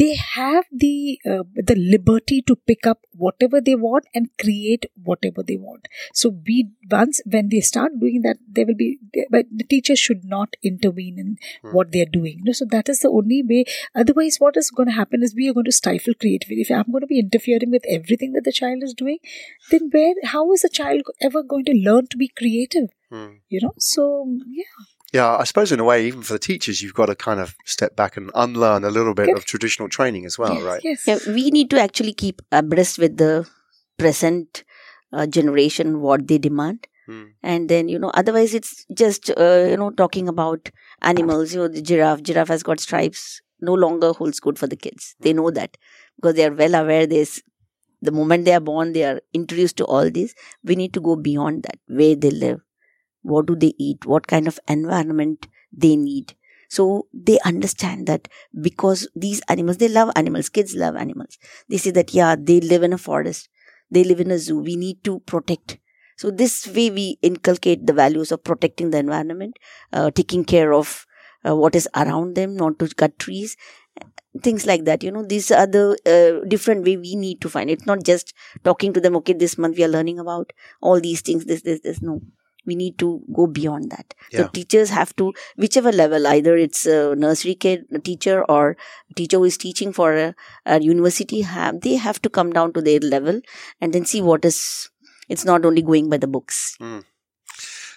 [0.01, 5.43] they have the uh, the liberty to pick up whatever they want and create whatever
[5.43, 5.87] they want.
[6.13, 10.23] So we once when they start doing that there will be but the teacher should
[10.25, 11.73] not intervene in Hmm.
[11.75, 12.39] what they're doing.
[12.39, 13.65] You know, so that is the only way.
[13.95, 16.61] Otherwise what is going to happen is we are going to stifle creativity.
[16.61, 19.19] If i'm going to be interfering with everything that the child is doing
[19.71, 22.89] then where how is a child ever going to learn to be creative?
[23.11, 23.31] Hmm.
[23.49, 24.03] you know so
[24.59, 27.39] yeah yeah, I suppose in a way, even for the teachers, you've got to kind
[27.39, 29.37] of step back and unlearn a little bit Yes.
[29.37, 30.81] of traditional training as well, yes, right?
[30.83, 33.47] yes Yeah, we need to actually keep abreast with the
[33.97, 34.63] present
[35.13, 36.87] uh, generation, what they demand.
[37.05, 37.23] Hmm.
[37.51, 40.69] and then you know otherwise it's just uh, you know talking about
[41.09, 43.23] animals you know the giraffe giraffe has got stripes
[43.69, 45.75] no longer holds good for the kids they know that
[46.15, 47.33] because they are well aware this
[48.09, 50.33] the moment they are born they are introduced to all this
[50.71, 52.61] we need to go beyond that where they live
[53.23, 56.35] what do they eat what kind of environment they need
[56.69, 58.27] so they understand that
[58.61, 61.37] because these animals they love animals kids love animals
[61.69, 63.49] they say that yeah they live in a forest
[63.91, 65.77] they live in a zoo we need to protect
[66.17, 69.57] so this way we inculcate the values of protecting the environment,
[69.93, 71.07] uh, taking care of
[71.45, 73.57] uh, what is around them, not to cut trees,
[74.41, 75.03] things like that.
[75.03, 77.69] You know, these are the uh, different way we need to find.
[77.69, 78.33] It's not just
[78.63, 79.15] talking to them.
[79.17, 81.45] Okay, this month we are learning about all these things.
[81.45, 82.01] This, this, this.
[82.01, 82.21] No,
[82.65, 84.13] we need to go beyond that.
[84.31, 84.39] Yeah.
[84.39, 88.77] So teachers have to, whichever level, either it's a nursery kid a teacher or
[89.15, 92.81] teacher who is teaching for a, a university, have they have to come down to
[92.81, 93.41] their level
[93.81, 94.89] and then see what is.
[95.29, 96.75] It's not only going by the books.
[96.79, 96.99] Hmm.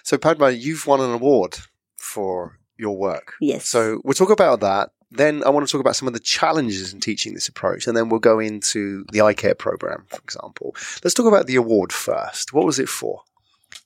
[0.03, 1.57] So, Padma, you've won an award
[1.97, 3.33] for your work.
[3.41, 3.67] Yes.
[3.67, 4.91] So, we'll talk about that.
[5.11, 7.97] Then, I want to talk about some of the challenges in teaching this approach, and
[7.97, 10.75] then we'll go into the iCare program, for example.
[11.03, 12.53] Let's talk about the award first.
[12.53, 13.23] What was it for?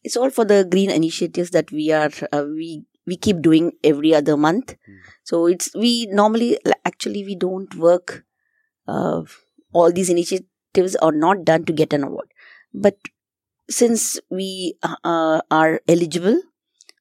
[0.03, 4.13] It's all for the green initiatives that we are uh, we we keep doing every
[4.13, 4.75] other month.
[4.89, 4.97] Mm.
[5.23, 8.23] so it's we normally actually we don't work
[8.87, 9.21] uh,
[9.73, 12.27] all these initiatives are not done to get an award.
[12.73, 12.97] But
[13.69, 16.41] since we uh, uh, are eligible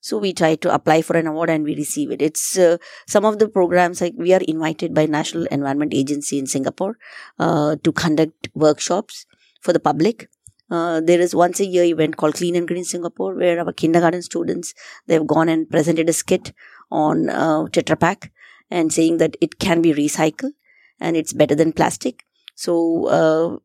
[0.01, 2.23] so we try to apply for an award and we receive it.
[2.23, 6.47] It's uh, some of the programs like we are invited by national environment agency in
[6.47, 6.97] singapore
[7.39, 9.27] uh, to conduct workshops
[9.61, 10.29] for the public
[10.71, 14.23] uh, there is once a year event called Clean and Green Singapore where our kindergarten
[14.23, 14.75] students
[15.07, 16.53] they have gone and presented a skit
[16.91, 18.31] on uh, Tetra Pak
[18.71, 20.53] and saying that it can be recycled
[21.01, 22.25] and it's better than plastic.
[22.55, 23.57] So uh,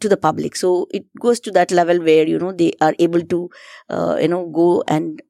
[0.00, 3.22] to the public, so it goes to that level where you know they are able
[3.22, 3.50] to
[3.90, 5.20] uh, you know go and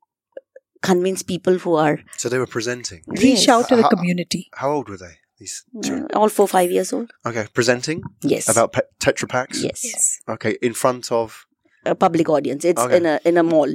[0.83, 3.03] convince people who are So, they were presenting.
[3.09, 5.15] reach out to the How- community How old were they?
[5.39, 7.11] These uh, all four five years old.
[7.25, 9.63] Okay, presenting Yes, about pe- Tetra Paks.
[9.63, 11.47] yes, yes Okay, in front of
[11.87, 12.65] a public audience.
[12.65, 12.97] It's Okay.
[12.97, 13.73] in a in a mall.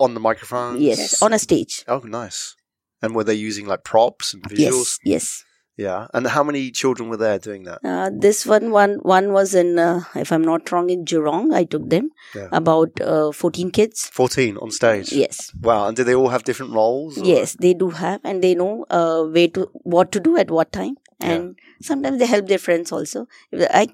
[0.00, 0.80] on the microphone.
[0.80, 1.22] Yes, Yes.
[1.22, 1.84] on a stage.
[1.88, 2.54] Oh, nice.
[3.02, 4.98] And were they using like props and visuals?
[5.02, 5.44] Yes, yes.
[5.78, 6.08] Yeah.
[6.12, 7.78] And how many children were there doing that?
[7.84, 11.54] Uh, this one, one, one was in, uh, if I'm not wrong, in Jurong.
[11.54, 12.48] I took them Yeah.
[12.52, 14.06] about uh, 14 kids.
[14.12, 15.12] 14 on stage.
[15.12, 15.86] Yes, Wow.
[15.86, 17.16] And did they all have different roles?
[17.18, 20.50] or- yes, they do have, and they know uh, where to, what to do at
[20.50, 23.26] what time, and sometimes they help their friends also.
[23.52, 23.88] I,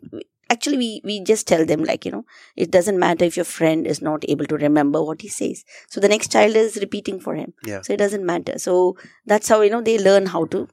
[0.51, 2.25] actually we, we just tell them like, you know,
[2.57, 5.64] it doesn't matter if your friend is not able to remember what he says.
[5.88, 7.53] So the next child is repeating for him.
[7.64, 7.81] Yeah.
[7.83, 8.59] So it doesn't matter.
[8.59, 10.68] So that's how, you know, they learn how to,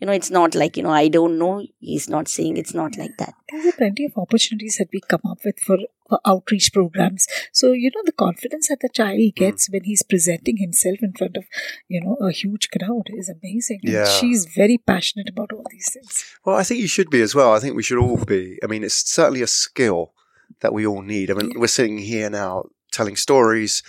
[0.00, 1.64] you know, it's not like, you know, I don't know.
[1.80, 3.34] He's not saying it's not like that.
[3.50, 7.26] There are plenty of opportunities that we come up with for, for outreach programs.
[7.52, 9.34] So, you know, the confidence that the child hmm.
[9.34, 11.44] gets when he's presenting himself in front of,
[11.88, 13.80] you know, a huge crowd is amazing.
[13.82, 14.04] And Yeah.
[14.04, 16.24] she's very passionate about all these things.
[16.44, 17.52] Well, I think you should be as well.
[17.52, 18.58] I think we should all be.
[18.62, 20.12] I mean, it's certainly a skill
[20.60, 21.30] that we all need.
[21.30, 23.82] I mean, we're sitting here now telling stories,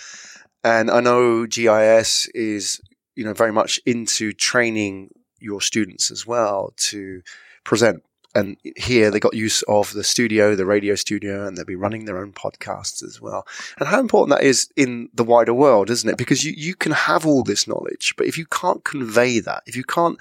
[0.62, 2.80] and I know GIIS is,
[3.14, 7.22] you know, very much into training your students as well to
[7.64, 8.02] present.
[8.32, 12.04] And here they got use of the studio, the radio studio, and they'll be running
[12.04, 13.44] their own podcasts as well.
[13.78, 16.16] And how important that is in the wider world, isn't it?
[16.16, 19.74] Because you, you can have all this knowledge, but if you can't convey that, if
[19.74, 20.16] you can't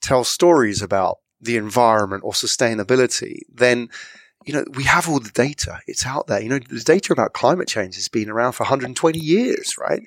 [0.00, 3.88] tell stories about the environment or sustainability, then
[4.48, 5.80] you know we have all the data.
[5.86, 6.40] It's out there.
[6.40, 10.02] You know, the data about climate change has been around for 120 years, right?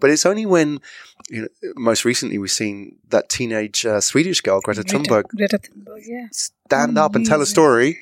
[0.00, 0.80] But it's only when
[1.28, 6.00] you know, most recently we've seen that teenage uh, Swedish girl Greta Thunberg Greta Thunberg,
[6.06, 6.26] yeah.
[6.32, 7.98] stand up and tell a story.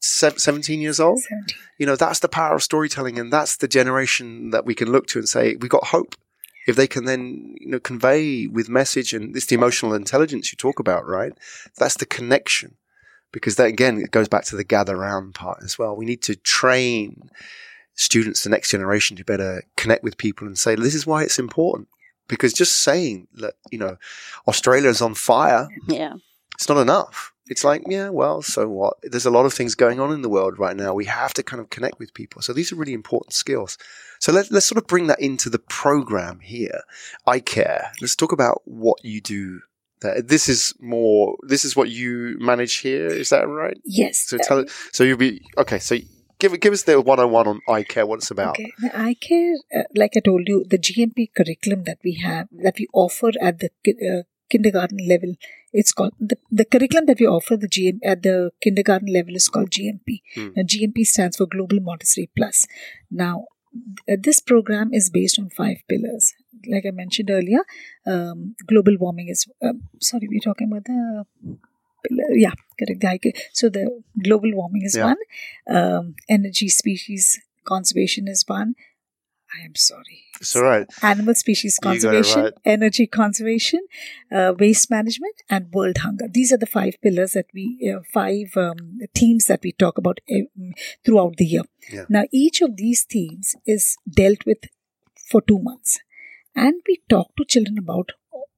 [0.00, 1.20] sev- 17 years old.
[1.20, 1.56] 17.
[1.78, 5.06] You know, that's the power of storytelling, and that's the generation that we can look
[5.08, 6.14] to and say we've got hope.
[6.66, 10.56] If they can then, you know, convey with message, and it's the emotional intelligence you
[10.56, 11.32] talk about, right?
[11.78, 12.76] That's the connection,
[13.34, 15.94] because that again it goes back to the gather round part as well.
[15.96, 17.28] We need to train
[17.94, 21.38] students, the next generation, to better connect with people and say this is why it's
[21.38, 21.88] important.
[22.28, 23.96] Because just saying that, you know,
[24.48, 26.14] Australia's on fire Yeah.
[26.54, 27.32] it's not enough.
[27.48, 28.96] It's like, yeah, well, so what?
[29.02, 30.94] There's a lot of things going on in the world right now.
[30.94, 32.40] We have to kind of connect with people.
[32.40, 33.76] So these are really important skills.
[34.18, 36.80] So let, let's sort of bring that into the program here.
[37.26, 37.88] iCare.
[38.00, 39.60] Let's talk about what you do
[40.04, 40.22] there.
[40.22, 43.08] This is more, this is what you manage here.
[43.08, 43.76] Is that right?
[43.84, 44.28] Yes.
[44.28, 45.78] So tell it, so you'll be, okay.
[45.78, 45.96] So
[46.38, 48.50] give, give us the 101 on iCare, what it's about.
[48.50, 48.72] Okay.
[48.78, 52.86] The iCare, uh, like I told you, the GMP curriculum that we have, that we
[52.92, 55.34] offer at the uh, kindergarten level,
[55.72, 59.48] it's called the, the curriculum that we offer the GM at the kindergarten level is
[59.48, 60.22] called GMP.
[60.34, 60.50] Hmm.
[60.56, 62.66] Now, GMP stands for Global Montessori Plus.
[63.10, 63.46] Now,
[64.06, 66.34] this program is based on five pillars.
[66.66, 67.60] Like I mentioned earlier,
[68.06, 69.46] um, global warming is.
[69.62, 71.24] Um, sorry, we're talking about the.
[72.30, 73.26] Yeah, correct.
[73.52, 75.04] So the global warming is Yeah.
[75.12, 75.16] one.
[75.68, 78.74] Um, energy species conservation is one.
[79.56, 80.24] I am sorry.
[80.40, 80.86] It's all right.
[81.02, 82.52] Animal species You got it conservation, right.
[82.64, 83.86] energy conservation,
[84.32, 86.26] uh, waste management, and world hunger.
[86.28, 90.20] These are the five pillars that we, uh, five um, themes that we talk about
[90.30, 91.62] um, throughout the year.
[91.92, 92.06] Yeah.
[92.08, 94.58] Now, each of these themes is dealt with
[95.30, 96.00] for two months,
[96.54, 98.12] and we talk to children about,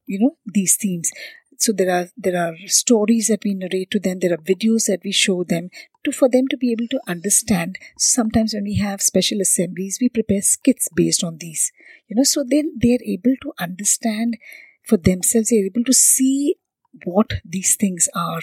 [0.07, 1.11] you know, these themes.
[1.59, 4.19] So there are there are stories that we narrate to them.
[4.21, 5.71] There are videos that we show them
[6.05, 7.79] to for them to be able to understand.
[7.99, 11.73] Sometimes when we have special assemblies, we prepare skits based on these.
[12.09, 14.37] You know, so then they are able to understand
[14.85, 15.49] for themselves.
[15.49, 16.57] They are able to see
[17.05, 18.43] what these things are.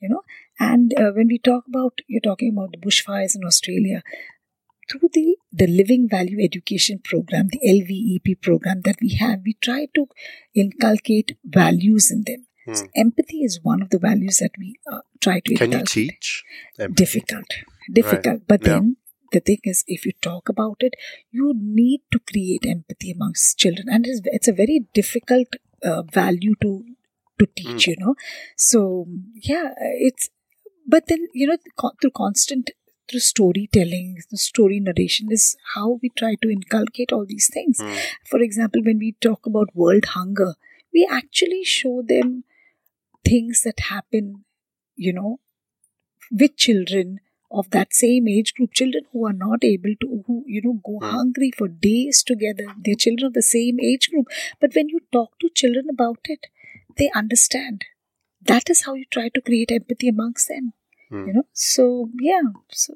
[0.00, 0.22] You know,
[0.58, 4.02] and uh, when we talk about you're talking about the bushfires in Australia,
[4.90, 9.86] through the the Living Value Education Program, the LVEP program that we have, we try
[9.94, 10.08] to
[10.54, 12.46] inculcate values in them.
[12.66, 12.74] Hmm.
[12.74, 16.44] So empathy is one of the values that we uh, try to Can you teach?
[16.78, 17.04] empathy?
[17.04, 17.54] difficult
[17.92, 18.74] difficult but Yeah.
[18.74, 18.96] then
[19.32, 20.94] the thing is if you talk about it
[21.38, 26.54] you need to create empathy amongst children and it's, it's a very difficult uh, value
[26.62, 26.70] to
[27.40, 27.88] to teach Mm.
[27.88, 28.14] you know
[28.56, 29.06] so
[29.50, 29.74] yeah
[30.08, 30.30] it's
[30.86, 31.56] but then you know
[32.00, 32.70] through constant
[33.08, 37.78] through storytelling the story narration is how we try to inculcate all these things.
[37.80, 37.98] Mm.
[38.30, 40.54] for example when we talk about world hunger
[40.92, 42.44] we actually show them
[43.24, 44.44] things that happen
[44.96, 45.40] you know
[46.30, 50.62] with children of that same age group children who are not able to who you
[50.66, 51.10] know go Hmm.
[51.16, 52.66] hungry for days together.
[52.84, 54.28] They're children of the same age group.
[54.60, 56.46] But when you talk to children about it
[56.96, 57.84] they understand.
[58.50, 60.72] That is how you try to create empathy amongst them
[61.12, 61.26] Hmm.
[61.26, 62.94] you know so yeah so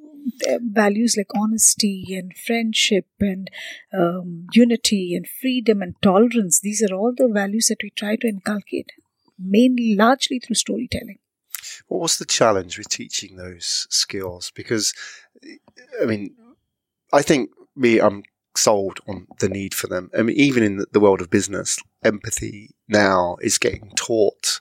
[0.60, 3.50] values like honesty and friendship and
[3.92, 8.26] um, unity and freedom and tolerance these are all the values that we try to
[8.26, 8.92] inculcate
[9.38, 11.18] mainly largely through storytelling
[11.88, 14.50] What was the challenge with teaching those skills?
[14.54, 14.94] Because,
[16.02, 16.34] I mean,
[17.12, 18.22] I think me, I'm
[18.56, 20.10] sold on the need for them.
[20.16, 24.60] I mean, even in the world of business, empathy now is getting taught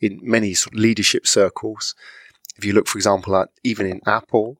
[0.00, 1.94] in many sort of leadership circles.
[2.56, 4.56] If you look, for example, at even in Apple,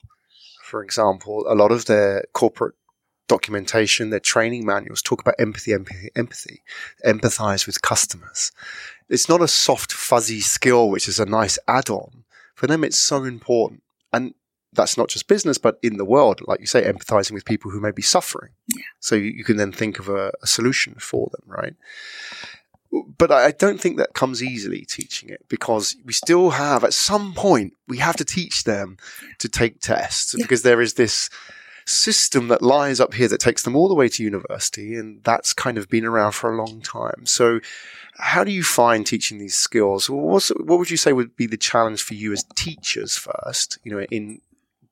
[0.62, 2.74] for example, a lot of their corporate
[3.28, 6.62] documentation, their training manuals talk about empathy, empathy, empathy,
[7.04, 8.52] empathize with customers.
[9.08, 12.24] It's not a soft, fuzzy skill, which is a nice add on.
[12.54, 13.82] For them, it's so important.
[14.12, 14.34] And
[14.72, 17.80] that's not just business, but in the world, like you say, empathizing with people who
[17.80, 18.52] may be suffering.
[18.68, 18.84] Yeah.
[19.00, 21.74] So you, you can then think of a, a solution for them, right?
[23.18, 27.32] But I don't think that comes easily teaching it because we still have, at some
[27.34, 28.96] point, we have to teach them
[29.38, 30.44] to take tests Yeah.
[30.44, 31.28] because there is this
[31.86, 35.52] system that lies up here that takes them all the way to university, and that's
[35.52, 37.24] kind of been around for a long time.
[37.26, 37.60] So,
[38.18, 40.08] how do you find teaching these skills?
[40.10, 43.78] What's, what would you say would be the challenge for you as teachers first?
[43.84, 44.40] You know, in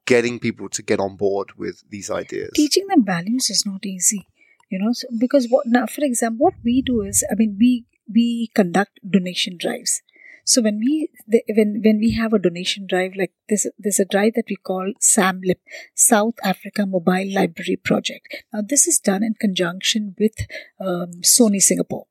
[0.06, 2.50] getting people to get on board with these ideas.
[2.54, 4.26] teaching them values is not easy
[4.74, 7.72] you know so, because what now for example what we do is i mean we
[8.12, 10.02] we conduct donation drives.
[10.46, 14.04] So when we the, when when we have a donation drive like this there's a
[14.04, 15.56] drive that we call samlip
[15.94, 18.44] south africa mobile library project.
[18.52, 20.34] Now this is done in conjunction with
[20.78, 22.06] um, sony singapore.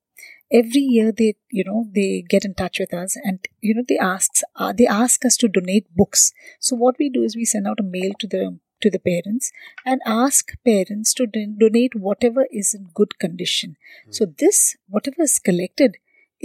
[0.52, 4.00] Every year they you know they get in touch with us and you know they
[4.00, 6.34] ask uh, they ask us to donate books.
[6.60, 9.52] So what we do is we send out a mail to the to the parents
[9.86, 13.76] and ask parents to don- donate whatever is in good condition.
[14.10, 15.98] So this whatever is collected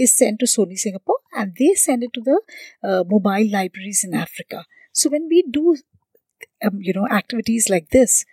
[0.05, 2.35] is sent to sony singapore and they send it to the
[2.89, 4.65] uh, mobile libraries in africa.
[4.93, 5.75] So when we do
[6.65, 8.25] um, you know activities like this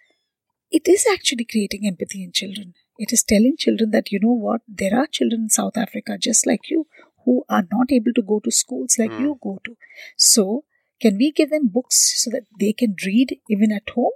[0.70, 2.74] it is actually creating empathy in children.
[2.98, 6.46] It is telling children that you know what there are children in south africa just
[6.46, 6.86] like you
[7.24, 9.20] who are not able to go to schools like Mm.
[9.24, 9.76] you go to.
[10.16, 10.64] So
[11.00, 14.10] can we give them books so that they can read even at home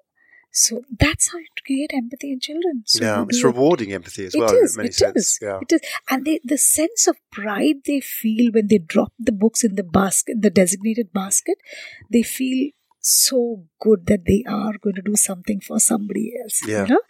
[0.53, 3.45] so that's how you create empathy in children so yeah, it's it.
[3.45, 5.17] rewarding empathy as It well is, in many it sense.
[5.17, 5.59] is, Yeah.
[5.63, 5.81] It is.
[6.09, 9.85] And they, the sense of pride they feel when they drop the books in the
[9.85, 11.59] basket, the designated basket,
[12.11, 16.61] they feel so good that they are going to do something for somebody else.
[16.67, 16.83] Yeah.
[16.83, 17.01] You know?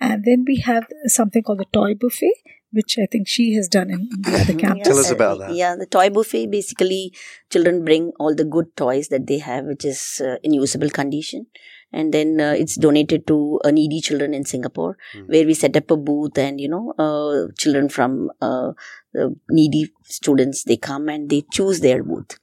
[0.00, 2.32] And then we have something called the toy buffet,
[2.72, 4.86] which I think she has done in the other campus.
[4.88, 5.54] Tell us about that.
[5.54, 7.12] Yeah, the toy buffet basically
[7.50, 11.46] children bring all the good toys that they have, which is uh, in usable condition,
[11.92, 15.22] and then uh, it's donated to uh, needy children in Singapore, Hmm.
[15.26, 18.72] where we set up a booth, and you know, uh, children from uh,
[19.12, 22.38] the needy students they come and they choose their booth.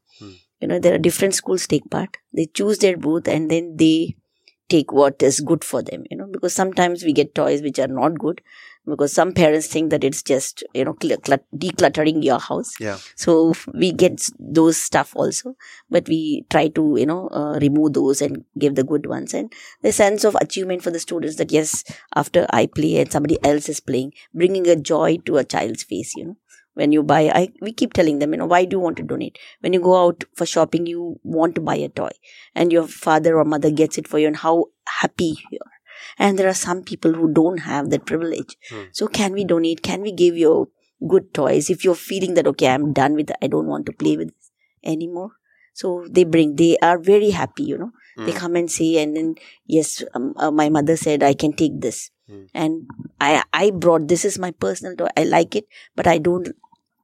[0.60, 2.18] You know, there are different schools take part.
[2.34, 4.16] They choose their booth, and then they
[4.70, 6.04] take what is good for them.
[6.10, 8.42] You know, because sometimes we get toys which are not good
[8.86, 12.98] because some parents think that it's just you know cl- clut- decluttering your house Yeah.
[13.16, 15.56] so we get those stuff also
[15.90, 19.52] but we try to you know uh, remove those and give the good ones and
[19.82, 21.84] the sense of achievement for the students that yes
[22.16, 26.16] after i play and somebody else is playing bringing a joy to a child's face
[26.16, 26.38] you know
[26.80, 29.04] when you buy i we keep telling them you know why do you want to
[29.12, 29.38] donate?
[29.62, 31.06] When you go out for shopping you
[31.38, 32.10] want to buy a toy
[32.56, 34.54] and your father or mother gets it for you and how
[35.02, 35.76] happy you are.
[36.26, 38.56] And there are some people who don't have that privilege.
[38.72, 38.84] Hmm.
[39.00, 39.82] so can we donate?
[39.90, 40.54] Can we give you
[41.14, 41.70] good toys?
[41.76, 44.30] If you're feeling that okay i'm done with it i don't want to play with
[44.36, 44.52] this
[44.96, 45.32] anymore.
[45.82, 47.92] So they bring they are very happy you know.
[48.28, 48.38] They Mm.
[48.44, 49.28] come and say and then
[49.80, 52.00] yes um, uh, my mother said i can take this.
[52.36, 52.40] Mm.
[52.62, 52.74] and
[53.26, 55.12] i i brought this is my personal toy.
[55.22, 55.68] I like it
[56.00, 56.50] but i don't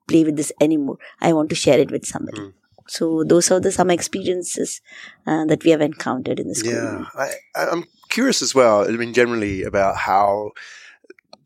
[0.07, 2.53] play with this anymore i want to share it with somebody Mm.
[2.87, 4.81] so those are the some experiences
[5.25, 7.27] uh, that we have encountered in the school Yeah, I,
[7.71, 8.75] I'm curious as well.
[8.87, 10.51] I mean, generally about how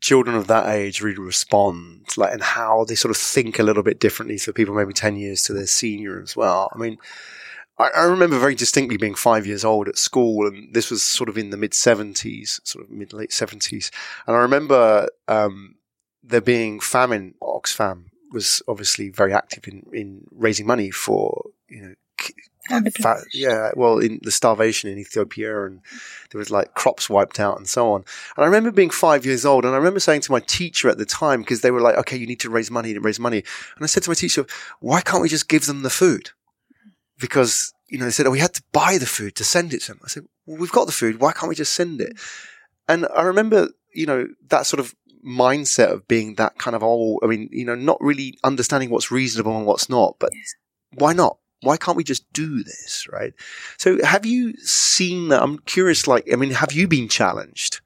[0.00, 3.82] children of that age really respond, like, and how they sort of think a little
[3.82, 6.70] bit differently to people maybe ten years to their senior as well.
[6.74, 6.98] I mean,
[7.78, 11.28] I, I remember very distinctly being five years old at school, and this was sort
[11.28, 13.90] of in the mid seventies, sort of mid late seventies,
[14.26, 15.76] and I remember um,
[16.22, 17.34] there being famine.
[17.42, 21.94] Oxfam was obviously very active in in raising money for you know
[23.32, 25.80] yeah, well, in the starvation in Ethiopia, and
[26.30, 28.04] there was like crops wiped out and so on.
[28.36, 30.98] And I remember being five years old, and I remember saying to my teacher at
[30.98, 33.38] the time because they were like, "Okay, you need to raise money, to raise money,"
[33.76, 34.46] and I said to my teacher,
[34.80, 36.30] "Why can't we just give them the food?"
[37.18, 39.82] Because you know they said, "Oh, we had to buy the food to send it
[39.82, 41.20] to them." I said, "Well, we've got the food.
[41.20, 42.18] Why can't we just send it?"
[42.86, 44.94] And I remember, you know, that sort of
[45.26, 47.20] mindset of being that kind of old.
[47.22, 50.30] I mean, you know, not really understanding what's reasonable and what's not, but
[50.94, 51.38] why not?
[51.62, 53.34] Why can't we just do this, right?
[53.78, 55.42] So, have you seen that?
[55.42, 56.06] I'm curious.
[56.06, 57.80] Like, I mean, have you been challenged,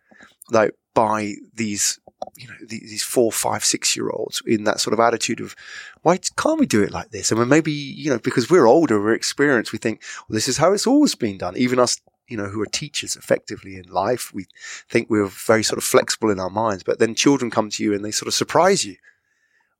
[0.50, 1.98] like, by these,
[2.36, 5.56] you know, these, these four, five, six year olds in that sort of attitude of,
[6.02, 7.32] why can't we do it like this?
[7.32, 10.58] I mean, maybe you know, because we're older, we're experienced, we think, well, this is
[10.58, 11.56] how it's always been done.
[11.56, 14.46] Even us, you know, who are teachers effectively in life, we
[14.88, 16.82] think we're very sort of flexible in our minds.
[16.82, 18.96] But then children come to you and they sort of surprise you.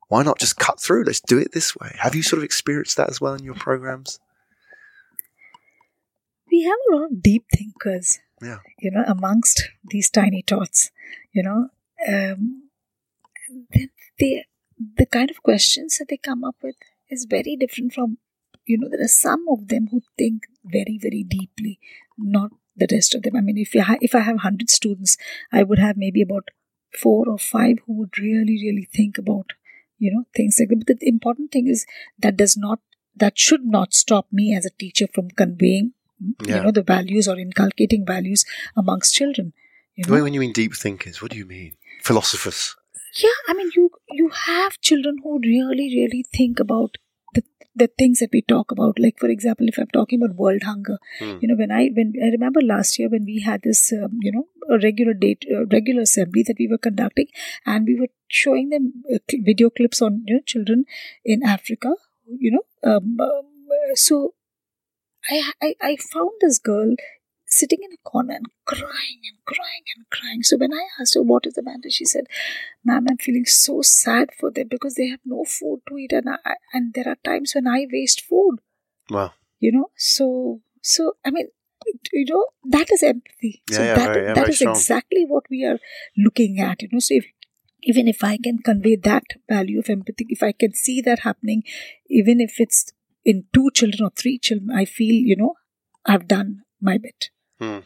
[0.09, 1.05] Why not just cut through?
[1.05, 1.95] Let's do it this way.
[1.99, 4.19] Have you sort of experienced that as well in your programs?
[6.51, 8.59] we have a lot of deep thinkers Yeah.
[8.79, 10.91] you know amongst these tiny tots
[11.31, 11.69] you know
[12.07, 12.69] um,
[14.19, 14.45] they
[14.97, 16.75] the kind of questions that they come up with
[17.09, 18.17] is very different from
[18.67, 21.79] you know there are some of them who think very very deeply
[22.17, 23.35] not the rest of them.
[23.35, 25.17] I mean, if you ha- if I have hundred students,
[25.51, 26.49] I would have maybe about
[26.99, 29.53] four or five who would really, really think about,
[29.97, 30.85] you know, things like that.
[30.87, 31.85] But the important thing is
[32.19, 32.79] that does not
[33.15, 35.93] that should not stop me as a teacher from conveying,
[36.43, 36.57] Yeah.
[36.57, 38.43] you know, the values or inculcating values
[38.75, 39.53] amongst children.
[39.95, 40.23] You know?
[40.23, 41.75] When you mean deep thinkers, what do you mean?
[42.03, 42.75] Philosophers.
[43.23, 43.83] yeah i mean you
[44.19, 46.95] you have children who really really think about
[47.75, 50.97] the things that we talk about like for example if i'm talking about world hunger
[51.19, 51.37] Hmm.
[51.41, 54.31] you know when i when i remember last year when we had this um, you
[54.31, 57.27] know a regular date uh, regular assembly that we were conducting
[57.65, 59.19] and we were showing them uh,
[59.51, 60.85] video clips on you know children
[61.25, 61.93] in africa
[62.47, 64.33] you know um, um, uh, so
[65.29, 66.95] I, I i found this girl
[67.57, 70.43] sitting in a corner and crying and crying and crying.
[70.43, 72.25] So when I asked her what is the matter, she said,
[72.83, 76.29] "Ma'am, I'm feeling so sad for them because they have no food to eat, and
[76.29, 78.57] I, and there are times when I waste food.
[79.09, 79.33] Wow.
[79.59, 81.47] You know, so so I mean."
[82.13, 83.61] You know that is empathy.
[83.69, 84.73] Yeah, so yeah, that very- yeah, that is strong.
[84.73, 85.79] exactly what we are
[86.15, 86.81] looking at.
[86.81, 87.25] You know, so if
[87.81, 91.63] even if I can convey that value of empathy, if I can see that happening,
[92.07, 92.93] even if it's
[93.25, 95.55] in two children or three children, I feel you know
[96.05, 97.29] I've done my bit.
[97.63, 97.79] Hmm.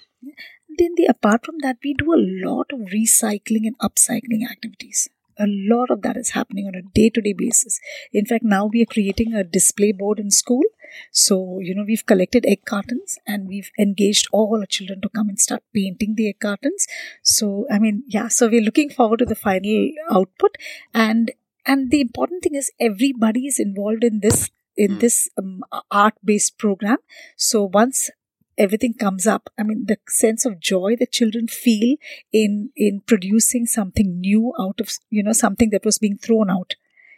[0.77, 5.09] Then the apart from that, we do a lot of recycling and upcycling activities.
[5.39, 7.79] A lot of that is happening on a day-to-day basis.
[8.11, 10.63] In fact, now we are creating a display board in school.
[11.11, 15.29] So, you know, we've collected egg cartons and we've engaged all our children to come
[15.29, 16.87] and start painting the egg cartons.
[17.23, 20.57] So, I mean, yeah, so we're looking forward to the final output.
[20.93, 21.31] And
[21.65, 24.99] and the important thing is everybody is involved in this in Hmm.
[24.99, 26.97] this um, art-based program.
[27.35, 28.09] So once
[28.57, 29.49] everything comes up.
[29.57, 31.97] I mean the sense of joy that children feel
[32.31, 36.75] in in producing something new out of you know something that was being thrown out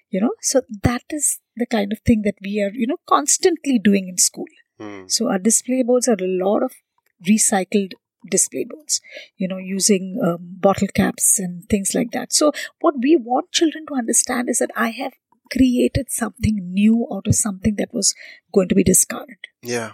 [0.10, 0.32] you know?
[0.42, 4.18] So that is the kind of thing that we are you know constantly doing in
[4.18, 4.46] school.
[4.82, 5.08] Hmm.
[5.08, 6.72] so our display boards are a lot of
[7.30, 7.96] recycled
[8.32, 9.02] display boards
[9.36, 12.32] you know using um, bottle caps and things like that.
[12.32, 15.14] So what we want children to understand is that i have
[15.52, 18.14] created something new out of something that was
[18.54, 19.38] going to be discarded.
[19.62, 19.94] Yeah.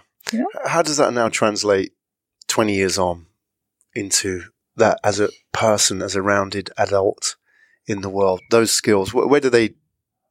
[0.66, 1.92] How does that now translate
[2.48, 3.26] 20 years on
[3.94, 4.42] into
[4.76, 7.36] that as a person, as a rounded adult
[7.86, 8.40] in the world?
[8.50, 9.74] Those skills, wh- where do they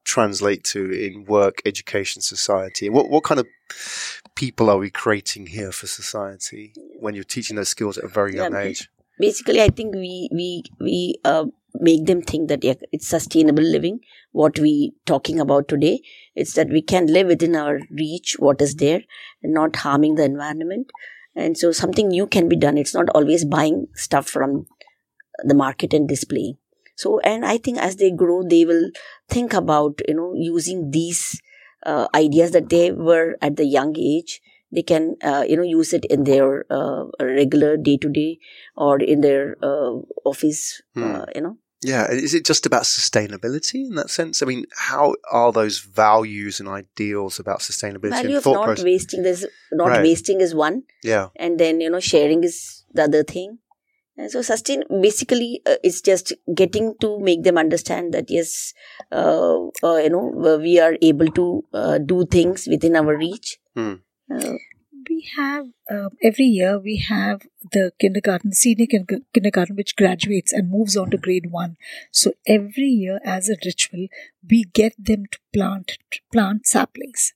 [0.04, 2.90] translate to in work, education, society?
[2.90, 3.48] What, what kind of
[4.36, 8.36] people are we creating here for society when you're teaching those skills at a very
[8.36, 8.90] young Yeah, age?
[9.18, 11.46] basically i think we we we uh,
[11.80, 14.00] make them think that yeah, it's sustainable living
[14.32, 16.02] what we talking about today
[16.36, 19.02] it's that we can live within our reach what is there
[19.42, 20.92] and not harming the environment.
[21.38, 22.78] And so something new can be done.
[22.78, 24.66] It's not always buying stuff from
[25.44, 26.58] the market and displaying
[26.96, 28.90] so and i think as they grow they will
[29.30, 31.42] think about you know using these
[31.86, 34.42] uh, ideas that they were at the young age.
[34.72, 38.40] They can uh, you know use it in their uh, regular day to day
[38.76, 39.92] or in their uh,
[40.26, 41.16] office Hmm.
[41.16, 41.58] uh, you know
[41.92, 42.04] Yeah.
[42.28, 44.42] Is it just about sustainability in that sense?
[44.44, 48.86] I mean, how are those values and ideals about sustainability value and of not process?
[48.92, 49.46] wasting there's
[49.82, 50.02] not Right.
[50.10, 51.28] wasting is one Yeah.
[51.36, 52.58] and then you know sharing is
[52.98, 53.50] the other thing
[54.18, 58.52] and so sustain basically uh, it's just getting to make them understand that yes
[59.12, 59.58] uh,
[59.88, 61.46] uh, you know uh, we are able to
[61.82, 63.96] uh, do things within our reach Hmm.
[65.16, 70.70] We have um, every year we have the kindergarten senior kin- kindergarten which graduates and
[70.70, 71.78] moves on to grade 1
[72.12, 74.08] so every year as a ritual
[74.50, 75.98] we get them to plant
[76.34, 77.34] plant saplings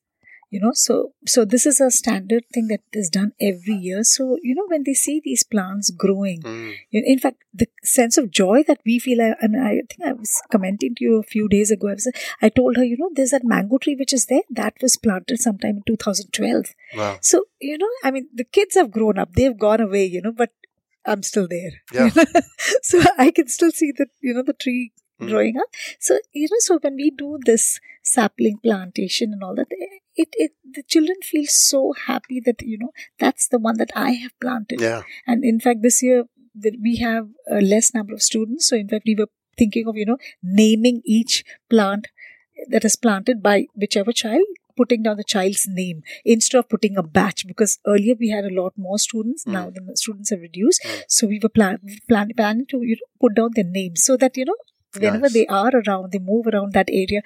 [0.50, 4.38] you know so so this is a standard thing that is done every year so
[4.42, 6.74] you know when they see these plants growing Mm.
[6.92, 10.04] in in fact, the sense of joy that we feel, I, I mean, I think
[10.06, 11.90] I was commenting to you a few days ago.
[11.90, 14.76] I, was, I told her, you know, there's that mango tree which is there that
[14.82, 16.74] was planted sometime in 2012.
[16.96, 17.18] Wow.
[17.22, 20.32] So, you know, I mean, the kids have grown up, they've gone away, you know,
[20.32, 20.52] but
[21.06, 21.72] I'm still there.
[21.94, 22.10] Yeah.
[22.84, 24.94] so I can still see the, you know, the tree.
[25.28, 25.68] Growing up.
[26.00, 29.68] So, you know, so when we do this sapling plantation and all that,
[30.16, 34.12] it, it, the children feel so happy that, you know, that's the one that I
[34.12, 34.82] have planted.
[34.82, 35.04] Yeah.
[35.28, 38.68] And in fact, this year that we have a less number of students.
[38.68, 42.08] So in fact, we were thinking of you know naming each plant
[42.70, 44.46] that is planted by whichever child,
[44.76, 47.46] putting down the child's name instead of putting a batch.
[47.48, 49.46] Because earlier we had a lot more students.
[49.46, 49.52] Mm.
[49.54, 50.84] Now the students have reduced.
[50.84, 51.04] Mm.
[51.08, 54.38] So we were plan, plan, planning to you know, put down their names so that
[54.38, 54.60] you know
[54.94, 55.34] whenever Nice.
[55.34, 57.22] they are around, they move around that area.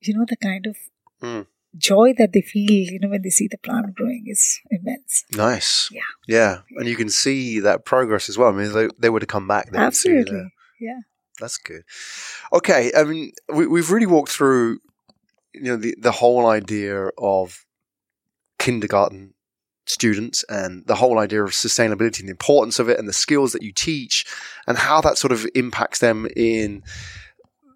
[0.00, 0.76] You know the kind of
[1.22, 1.46] Mm.
[1.76, 5.24] joy that they feel, you know, when they see the plant growing is immense.
[5.32, 5.88] Nice.
[5.90, 6.02] Yeah.
[6.28, 6.58] Yeah.
[6.76, 8.50] And you can see that progress as well.
[8.50, 9.70] I mean, they, they would have come back.
[9.70, 9.78] They.
[9.78, 10.52] Absolutely.
[10.78, 11.00] Yeah.
[11.40, 11.82] That's good.
[12.52, 12.92] Okay.
[12.96, 14.80] I mean, we, we've really walked through,
[15.54, 17.64] you know, the, the whole idea of
[18.58, 19.34] kindergarten
[19.88, 23.52] students and the whole idea of sustainability and the importance of it and the skills
[23.52, 24.26] that you teach
[24.66, 26.82] and how that sort of impacts them in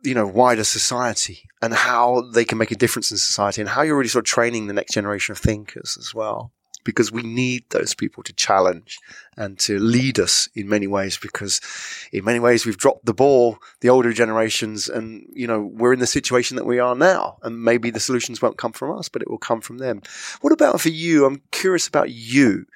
[0.03, 3.83] you know wider society and how they can make a difference in society and how
[3.83, 6.53] you're really sort of training the next generation of thinkers as well
[6.85, 8.99] because we need those people to challenge
[9.37, 11.61] and to lead us in many ways because
[12.13, 16.01] in many ways we've dropped the ball the older generations and you know we're in
[16.01, 19.23] the situation that we are now and maybe the solutions won't come from us but
[19.23, 20.03] it will come from them.
[20.41, 21.25] What about for you?
[21.25, 22.67] I'm curious about you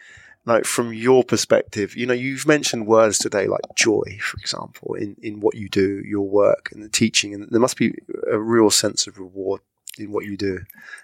[0.47, 1.97] like from your perspective.
[1.97, 6.03] You know you've mentioned words today like joy for example in in what you do
[6.05, 7.95] your work and the teaching and there must be
[8.31, 9.61] a real sense of reward
[9.99, 10.61] in what you do.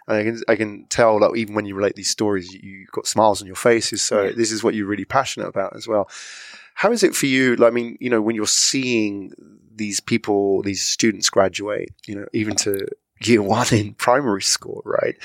[0.09, 2.93] And I can I can tell that even when you relate these stories, you, have
[2.93, 4.03] got smiles on your faces.
[4.03, 4.32] So yeah.
[4.36, 6.09] this is what you're really passionate about as well.
[6.74, 7.57] How is it for you?
[7.64, 9.32] I mean, you know, when you're seeing
[9.74, 12.86] these people, these students graduate, you know, even to
[13.20, 15.16] year one in primary school, right?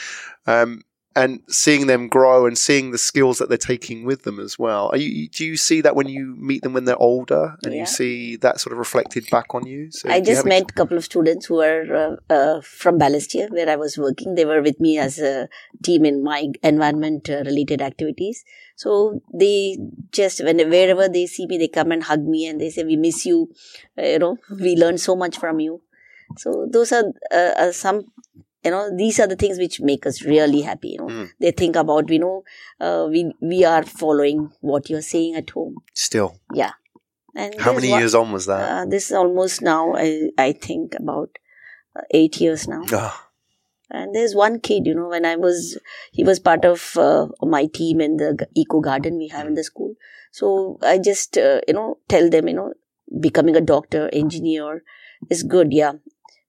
[0.47, 0.83] Um,
[1.15, 4.91] and seeing them grow and seeing the skills that they're taking with them as well.
[4.95, 7.81] You, do you see that when you meet them when they're older and yeah.
[7.81, 9.91] you see that sort of reflected back on you?
[9.91, 13.69] So I just met a couple of students who are uh, uh, from Balestier where
[13.69, 14.35] I was working.
[14.35, 15.47] They were with me as a
[15.83, 18.43] team in my environment uh, related activities.
[18.75, 19.77] So they
[20.11, 22.97] just, when wherever they see me, they come and hug me and they say, we
[22.97, 23.51] miss you.
[23.97, 25.81] Uh, you know, we learned so much from you.
[26.37, 28.11] So those are uh, some
[28.65, 31.07] you know these are the things which make us really happy you know.
[31.07, 31.29] Mm.
[31.39, 32.43] they think about you know
[32.79, 35.77] uh, we we are following what you're saying at home.
[35.93, 36.39] Still.
[36.53, 36.73] Yeah.
[37.35, 38.71] And how many one, years on was that?
[38.71, 41.37] Uh, this is almost now i i think about
[41.95, 42.83] uh, 8 years now.
[42.91, 43.21] Oh.
[43.97, 45.77] and there's one kid you know when i was
[46.11, 49.63] he was part of uh, my team in the eco garden we have in the
[49.63, 49.93] school.
[50.31, 52.73] So i just uh, you know tell them you know
[53.27, 54.83] becoming a doctor engineer
[55.29, 55.93] is good yeah.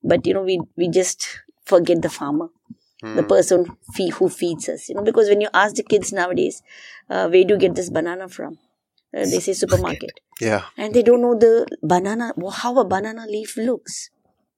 [0.03, 1.29] But you know we we just
[1.67, 2.49] forget the farmer,
[3.03, 3.29] the hmm.
[3.29, 4.89] person fee- who feeds us.
[4.89, 6.63] You know, because when you ask the kids nowadays,
[7.11, 8.59] uh, where do you get this banana from?
[9.15, 10.21] Uh, they say supermarket.
[10.41, 10.65] Yeah.
[10.77, 14.11] And they don't know the banana, how a banana leaf looks.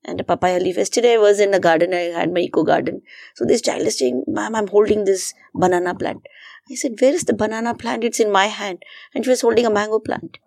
[0.04, 0.76] And a papaya leaf.
[0.76, 3.02] Yesterday I was in the garden, I had my eco garden.
[3.34, 6.26] So this child is saying, Ma'am, I'm holding this banana plant.
[6.70, 8.04] I said, Where is the banana plant?
[8.04, 8.82] It's in my hand.
[9.14, 10.38] And she was holding a mango plant.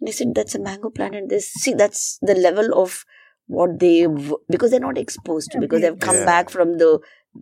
[0.00, 1.14] And I said, That's a mango plant.
[1.14, 3.04] And this, see, that's the level of
[3.46, 4.06] what they
[4.48, 6.24] because they're not exposed to because they've come yeah.
[6.24, 6.98] back from the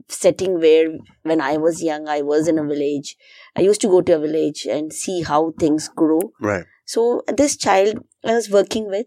[0.09, 0.88] setting where
[1.22, 3.16] when I was young I was in a village.
[3.57, 6.32] I used to go to a village and see how things grow.
[6.40, 6.64] Right.
[6.84, 9.07] So this child I was working with,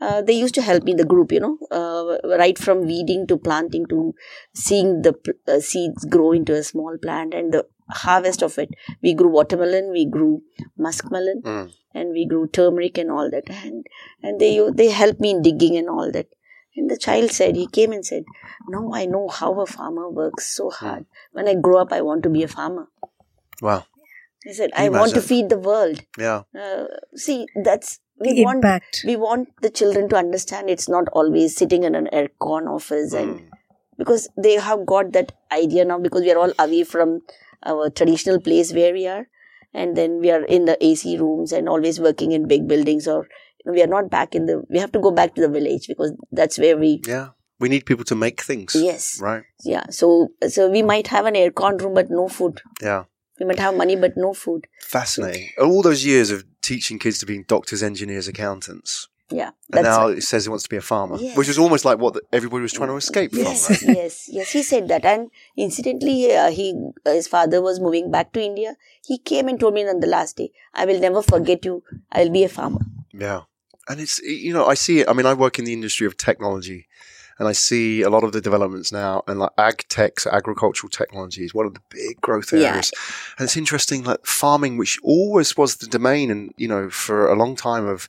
[0.00, 3.36] uh, they used to help me the group, you know, uh, right from weeding to
[3.36, 4.14] planting to
[4.54, 5.14] seeing the
[5.48, 8.70] uh, seeds grow into a small plant and the harvest of it.
[9.02, 10.42] We grew watermelon, we grew
[10.78, 11.72] muskmelon, mm.
[11.94, 13.48] and we grew turmeric and all that.
[13.48, 13.86] And
[14.22, 16.28] and they they helped me in digging and all that.
[16.76, 18.24] And the child said, he came and said,
[18.68, 20.84] Now I know how a farmer works so hmm.
[20.84, 21.02] hard.
[21.02, 21.06] Mm.
[21.32, 22.88] When I grow up, I want to be a farmer.
[23.62, 23.86] Wow.
[24.42, 26.02] He said, I want to feed the world.
[26.18, 26.42] Yeah.
[26.58, 29.02] Uh, see, that's we the want impact.
[29.06, 33.22] we want the children to understand it's not always sitting in an aircon office mm.
[33.22, 33.46] and hmm.
[33.98, 37.22] because they have got that idea now because we are all away from
[37.64, 39.26] our traditional place where we are.
[39.72, 43.26] And then we are in the AC rooms and always working in big buildings or
[43.64, 45.48] you know, we are not back in the we have to go back to the
[45.48, 47.30] village because that's where we yeah.
[47.60, 48.74] We need people to make things.
[48.74, 49.20] Yes.
[49.20, 49.44] Right.
[49.64, 49.84] Yeah.
[49.90, 52.60] So so we might have an aircon room but no food.
[52.82, 53.04] Yeah.
[53.40, 54.66] We might have money but no food.
[54.80, 55.50] Fascinating.
[55.60, 59.50] All those years of teaching kids to be doctors engineers accountants yeah.
[59.72, 60.18] And now right.
[60.18, 61.36] it says he wants to be a farmer, yes.
[61.36, 63.88] which is almost like what everybody was trying to escape yes, from.
[63.88, 63.96] Right?
[63.96, 65.04] Yes, yes, he said that.
[65.04, 66.74] And incidentally, uh, he
[67.06, 68.76] uh, his father was moving back to India.
[69.04, 71.82] He came and told me on the last day, "I will never forget you.
[72.12, 72.80] I will be a farmer."
[73.12, 73.42] Yeah,
[73.88, 75.08] and it's you know I see it.
[75.08, 76.86] I mean, I work in the industry of technology,
[77.38, 80.90] and I see a lot of the developments now, and like ag tech, so agricultural
[80.90, 82.92] technology is one of the big growth areas.
[82.92, 83.34] Yeah.
[83.38, 87.36] And it's interesting, like farming, which always was the domain, and you know, for a
[87.36, 88.06] long time of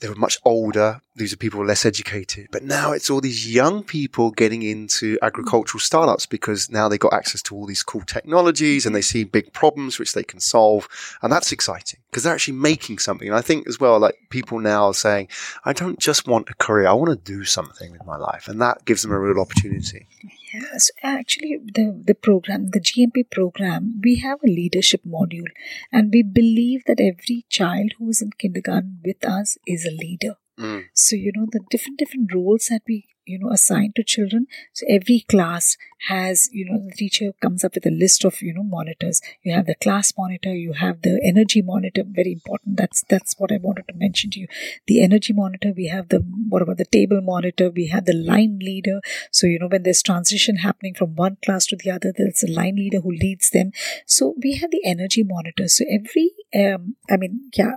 [0.00, 1.00] they were much older.
[1.16, 2.48] These are people less educated.
[2.52, 7.14] But now it's all these young people getting into agricultural startups because now they've got
[7.14, 10.88] access to all these cool technologies and they see big problems which they can solve.
[11.22, 13.28] And that's exciting because they're actually making something.
[13.28, 15.28] And I think as well, like people now are saying,
[15.64, 16.86] I don't just want a career.
[16.86, 18.46] I want to do something with my life.
[18.46, 20.06] And that gives them a real opportunity.
[20.52, 25.48] Yes, actually, the, the program, the GMP program, we have a leadership module,
[25.92, 30.36] and we believe that every child who is in kindergarten with us is a leader.
[30.58, 30.84] Mm.
[30.94, 34.46] So, you know, the different, different roles that we, you know, assign to children.
[34.72, 35.76] So every class
[36.08, 39.20] has, you know, the teacher comes up with a list of, you know, monitors.
[39.42, 42.76] You have the class monitor, you have the energy monitor, very important.
[42.76, 44.46] That's, that's what I wanted to mention to you.
[44.86, 47.68] The energy monitor, we have the, what about the table monitor?
[47.68, 49.00] We have the line leader.
[49.32, 52.50] So, you know, when there's transition happening from one class to the other, there's a
[52.50, 53.72] line leader who leads them.
[54.06, 55.68] So we have the energy monitor.
[55.68, 57.72] So every, um, I mean, yeah,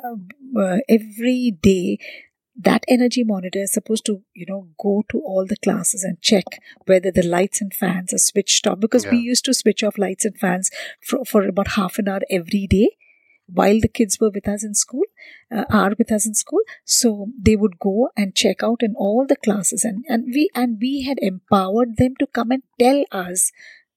[0.57, 1.99] uh, every day
[2.61, 6.45] that energy monitor is supposed to you know go to all the classes and check
[6.85, 8.79] whether the lights and fans are switched off.
[8.79, 10.69] Because we used to switch off lights and fans
[11.01, 12.89] for, for about half an hour every day
[13.51, 15.05] while the kids were with us in school
[15.51, 16.61] uh, are with us in school.
[16.85, 20.77] So they would go and check out in all the classes and and we and
[20.81, 23.51] we had empowered them to come and tell us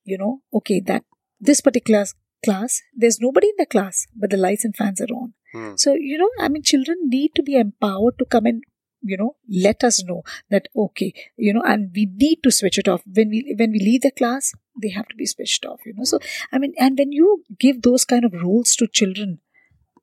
[0.05, 1.05] you know okay that
[1.41, 2.07] this particular
[2.45, 5.79] class there's nobody in the class but the lights and fans are on Mm.
[5.79, 8.65] so, you know, I mean, children need to be empowered to come and,
[9.03, 12.89] you know, let us know that, okay, you know, and we need to switch it
[12.89, 13.03] off.
[13.13, 16.05] When we, when we leave the class, they have to be switched off, you know.
[16.05, 16.19] So,
[16.53, 19.41] I mean, and when you give those kind of rules to children,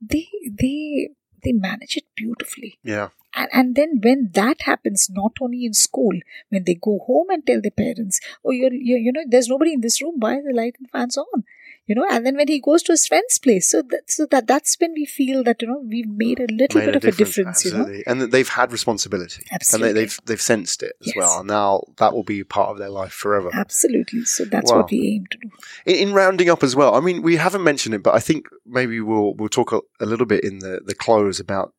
[0.01, 1.09] they, they,
[1.43, 2.77] they manage it beautifully.
[2.83, 3.09] Yeah.
[3.33, 6.13] And, and then when that happens, not only in school,
[6.49, 9.73] when they go home and tell their parents, oh, you're, you're you know, there's nobody
[9.73, 11.43] in this room, why are the light and fans on?
[11.89, 14.45] You know, and then when he goes to his friend's place, so that, so that
[14.45, 17.11] that's when we feel that you know we've made a little Made bit of a
[17.11, 17.65] difference.
[17.65, 17.87] You know.
[18.05, 19.41] And they've had responsibility.
[19.51, 19.87] Absolutely.
[19.89, 21.15] And they, they've they've sensed it as Yes.
[21.17, 21.39] well.
[21.39, 23.49] And now that will be part of their life forever.
[23.53, 24.23] absolutely.
[24.25, 24.77] So that's Wow.
[24.81, 25.49] what we aim to do.
[25.91, 28.47] In, in rounding up as well, I mean, we haven't mentioned it, but I think
[28.67, 31.73] maybe we'll we'll talk a, a little bit in the, the close about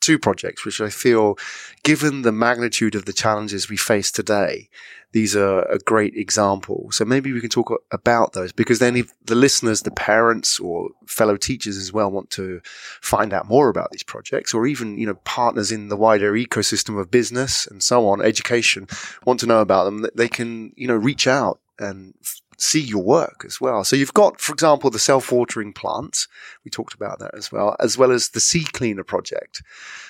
[0.00, 1.38] two projects, which I feel,
[1.82, 4.68] given the magnitude of the challenges we face today,
[5.12, 6.88] these are a great example.
[6.92, 10.90] So maybe we can talk about those because then if the listeners, the parents or
[11.06, 12.60] fellow teachers as well want to
[13.00, 17.00] find out more about these projects or even, you know, partners in the wider ecosystem
[17.00, 18.86] of business and so on, education,
[19.24, 22.14] want to know about them, they can, you know, reach out and
[22.58, 23.84] see your work as well.
[23.84, 26.26] So you've got, for example, the self-watering plant.
[26.64, 29.62] We talked about that as well, as well as the sea cleaner project.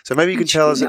[0.03, 0.83] So maybe you can tell us,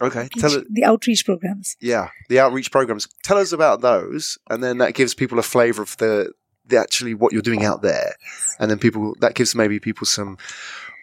[0.00, 1.76] okay, tell us, the outreach programs.
[1.80, 3.08] yeah, the outreach programs.
[3.22, 6.32] Tell us about those, and then that gives people a flavour of the,
[6.68, 8.14] the actually what you're doing out there,
[8.58, 10.38] and then people that gives maybe people some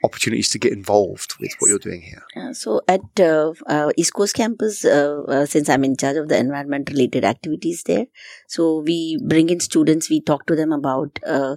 [0.03, 2.23] opportunities to get involved with what you're doing here.
[2.35, 6.27] Uh, so at uh, uh, East Coast campus, uh, uh, since I'm in charge of
[6.27, 8.05] the environment related activities there,
[8.47, 10.09] so we bring in students.
[10.09, 11.55] We talk to them about, uh,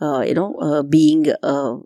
[0.00, 1.76] uh, you know, uh, being uh,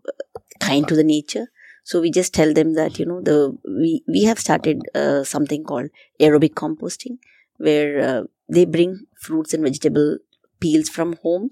[0.61, 1.49] kind to the nature.
[1.83, 5.65] So we just tell them that you know the we we have started uh, something
[5.65, 7.19] called aerobic composting,
[7.59, 10.19] where uh, they bring fruits and vegetable
[10.61, 11.51] peels from home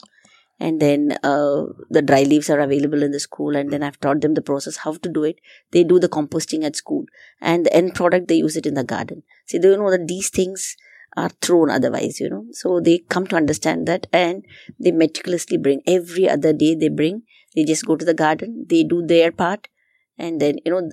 [0.67, 4.21] and then uh, the dry leaves are available in the school and then i've taught
[4.25, 5.41] them the process how to do it.
[5.73, 7.05] They do the composting at school
[7.41, 9.25] and the end product they use it in the garden.
[9.47, 10.77] See they know that these things
[11.17, 12.45] are thrown otherwise you know.
[12.53, 14.45] So they come to understand that and
[14.79, 17.23] they meticulously bring every other day they bring
[17.57, 19.69] they just go to the garden they do their part
[20.17, 20.91] and then you know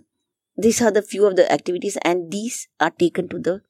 [0.58, 3.62] these are the few of the activities and these are taken to the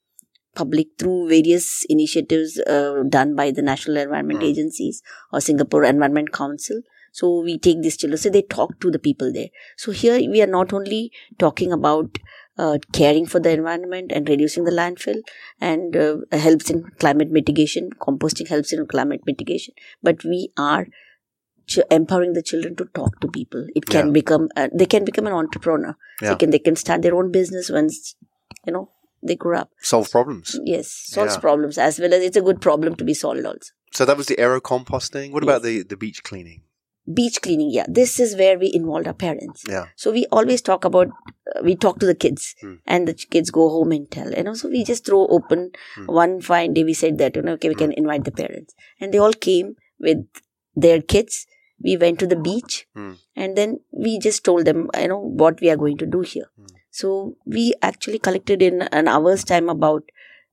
[0.56, 4.50] public through various initiatives uh, done by the national environment Mm.
[4.52, 6.82] agencies or singapore environment council
[7.12, 10.42] so we take these children so they talk to the people there so here we
[10.42, 12.18] are not only talking about
[12.58, 15.22] uh, caring for the environment and reducing the landfill
[15.62, 19.74] and uh, helps in climate mitigation composting helps in climate mitigation
[20.04, 20.88] but we are
[21.68, 24.12] ch- empowering the children to talk to people it can Yeah.
[24.22, 26.30] become uh, they can become an entrepreneur Yeah.
[26.30, 28.16] they can they can start their own business once
[28.68, 28.86] you know
[29.22, 30.60] they grow up Solve problems.
[30.64, 31.42] yes solves Yeah.
[31.42, 34.28] problems as well as it's a good problem to be solved also So that was
[34.28, 35.32] the aero composting.
[35.36, 36.62] What about the, the beach cleaning?
[37.18, 39.86] beach cleaning yeah this is where we involved our parents Yeah.
[39.96, 41.08] so we always talk about
[41.54, 42.74] uh, we talk to the kids Hmm.
[42.96, 45.64] and the kids go home and tell and also we just throw open
[45.96, 46.06] Hmm.
[46.20, 49.12] one fine day we said that you know okay we can invite the parents and
[49.16, 49.72] they all came
[50.10, 50.22] with
[50.86, 51.40] their kids
[51.88, 53.14] we went to the beach Hmm.
[53.36, 53.76] and then
[54.08, 56.76] we just told them you know what we are going to do here Hmm.
[56.92, 60.04] So we actually collected in an hour's time about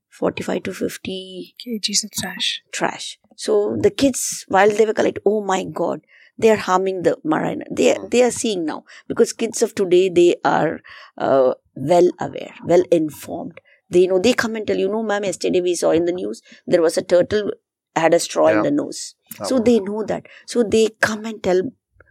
[0.09, 2.61] 45 to 50 kgs of trash.
[2.71, 3.19] trash.
[3.35, 6.01] So the kids, while they were collecting, oh my god,
[6.39, 7.65] they are harming the marina.
[7.71, 8.11] They are, Mm.
[8.11, 10.81] they are seeing now because kids of today they are
[11.17, 13.59] uh, well aware, well informed.
[13.89, 15.23] They know they come and tell you, know, ma'am.
[15.23, 17.51] Yesterday we saw in the news there was a turtle
[17.95, 18.57] had a straw Yeah.
[18.57, 19.15] in the nose.
[19.39, 20.27] That so they know that.
[20.45, 21.61] So they come and tell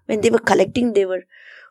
[0.07, 1.25] when they were collecting, they were,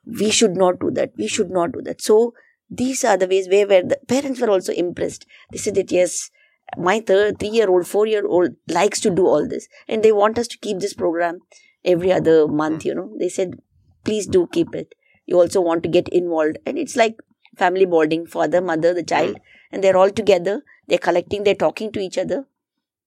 [0.06, 1.12] we should not do that.
[1.18, 2.01] We should not do that.
[2.01, 2.34] So
[2.70, 5.26] these are the ways where, where the parents were also impressed.
[5.51, 6.32] They said that yes,
[6.78, 10.11] my third, three year old, four year old likes to do all this, and they
[10.11, 11.39] want us to keep this program
[11.84, 12.84] every other month.
[12.84, 12.88] Hmm.
[12.88, 13.59] You know, they said,
[14.03, 14.95] please do keep it.
[15.26, 17.18] You also want to get involved, and it's like
[17.55, 19.43] family bonding, father, mother, the child, hmm.
[19.72, 20.63] and they're all together.
[20.88, 22.45] They're collecting, they're talking to each other,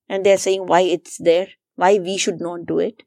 [0.09, 3.05] and they're saying why it's there, why we should not do it.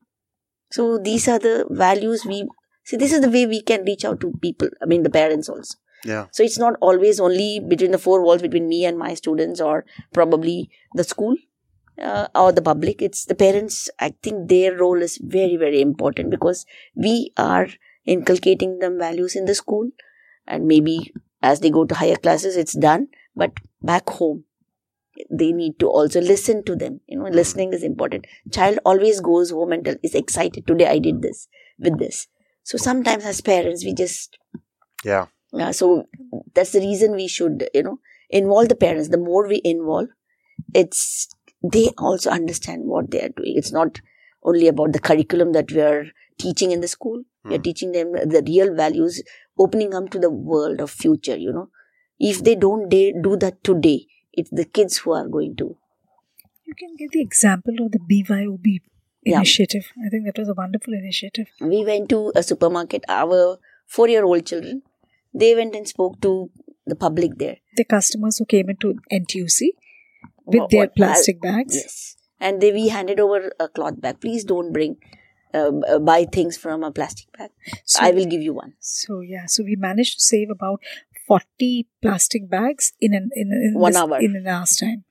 [0.71, 2.47] So these are the values we
[2.85, 2.95] see.
[2.95, 4.69] This is the way we can reach out to people.
[4.81, 5.77] I mean, the parents also.
[6.03, 6.27] Yeah.
[6.31, 9.85] So it's not always only between the four walls between me and my students or
[10.13, 11.35] probably the school
[12.01, 13.01] uh, or the public.
[13.01, 13.89] It's the parents.
[13.99, 17.67] I think their role is very, very important because we are
[18.05, 19.89] inculcating them values in the school
[20.47, 23.07] and maybe as they go to higher classes, it's done.
[23.35, 24.45] But back home,
[25.29, 27.01] they need to also listen to them.
[27.07, 28.25] You know, listening is important.
[28.51, 30.65] Child always goes home and tell, is excited.
[30.67, 31.47] Today I did this
[31.79, 32.27] with this.
[32.63, 34.37] So sometimes as parents, we just
[35.03, 35.27] Yeah.
[35.53, 36.07] Yeah, so
[36.53, 37.99] that's the reason we should, you know,
[38.29, 39.09] involve the parents.
[39.09, 40.07] The more we involve,
[40.73, 41.29] it's
[41.63, 43.53] they also understand what they are doing.
[43.57, 43.99] It's not
[44.43, 46.05] only about the curriculum that we are
[46.39, 47.23] teaching in the school.
[47.43, 47.63] We are Hmm.
[47.63, 49.21] teaching them the real values,
[49.57, 51.37] opening them to the world of future.
[51.37, 51.69] You know,
[52.19, 55.75] if they don't dare do that today, it's the kids who are going to.
[56.65, 58.79] You can give the example of the BYOB
[59.23, 59.37] Yeah.
[59.37, 59.91] initiative.
[60.05, 61.47] I think that was a wonderful initiative.
[61.59, 63.03] We went to a supermarket.
[63.07, 64.81] Our four-year-old children,
[65.33, 66.49] they went and spoke to
[66.85, 67.57] the public there.
[67.77, 69.69] The customers who came into NTUC
[70.45, 71.75] with What- their what- plastic bags.
[71.75, 72.17] Yes.
[72.39, 74.19] And they, we handed over a cloth bag.
[74.19, 74.97] Please don't bring,
[75.53, 77.51] um, uh, buy things from a plastic bag.
[77.85, 78.73] So, I will give you one.
[78.79, 80.81] So yeah, so we managed to save about
[81.27, 84.19] forty plastic bags in an in, in One this- hour.
[84.19, 85.03] in an hour's time.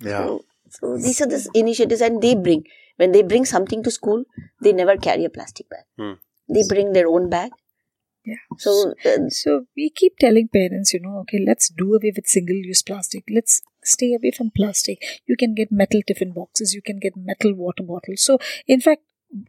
[0.00, 0.26] Yeah.
[0.26, 2.64] So, so these are the initiatives, and they bring
[2.96, 4.24] when they bring something to school,
[4.60, 5.84] they never carry a plastic bag.
[5.98, 6.12] Hmm.
[6.52, 7.52] They bring their own bag.
[8.26, 8.42] Yeah.
[8.58, 12.82] So uh, So we keep telling parents, you know, okay, let's do away with single-use
[12.82, 13.24] plastic.
[13.30, 15.02] Let's stay away from plastic.
[15.26, 16.74] You can get metal tiffin boxes.
[16.74, 18.24] You can get metal water bottles.
[18.24, 19.02] So in fact,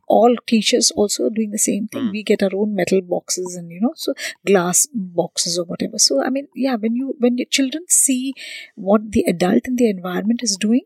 [0.08, 2.04] all teachers also are doing the same thing.
[2.04, 2.12] Mm.
[2.12, 4.14] We get our own metal boxes and you know, so
[4.46, 5.98] glass boxes or whatever.
[5.98, 8.34] So I mean, yeah, when you when your children see
[8.76, 10.82] what the adult in the environment is doing,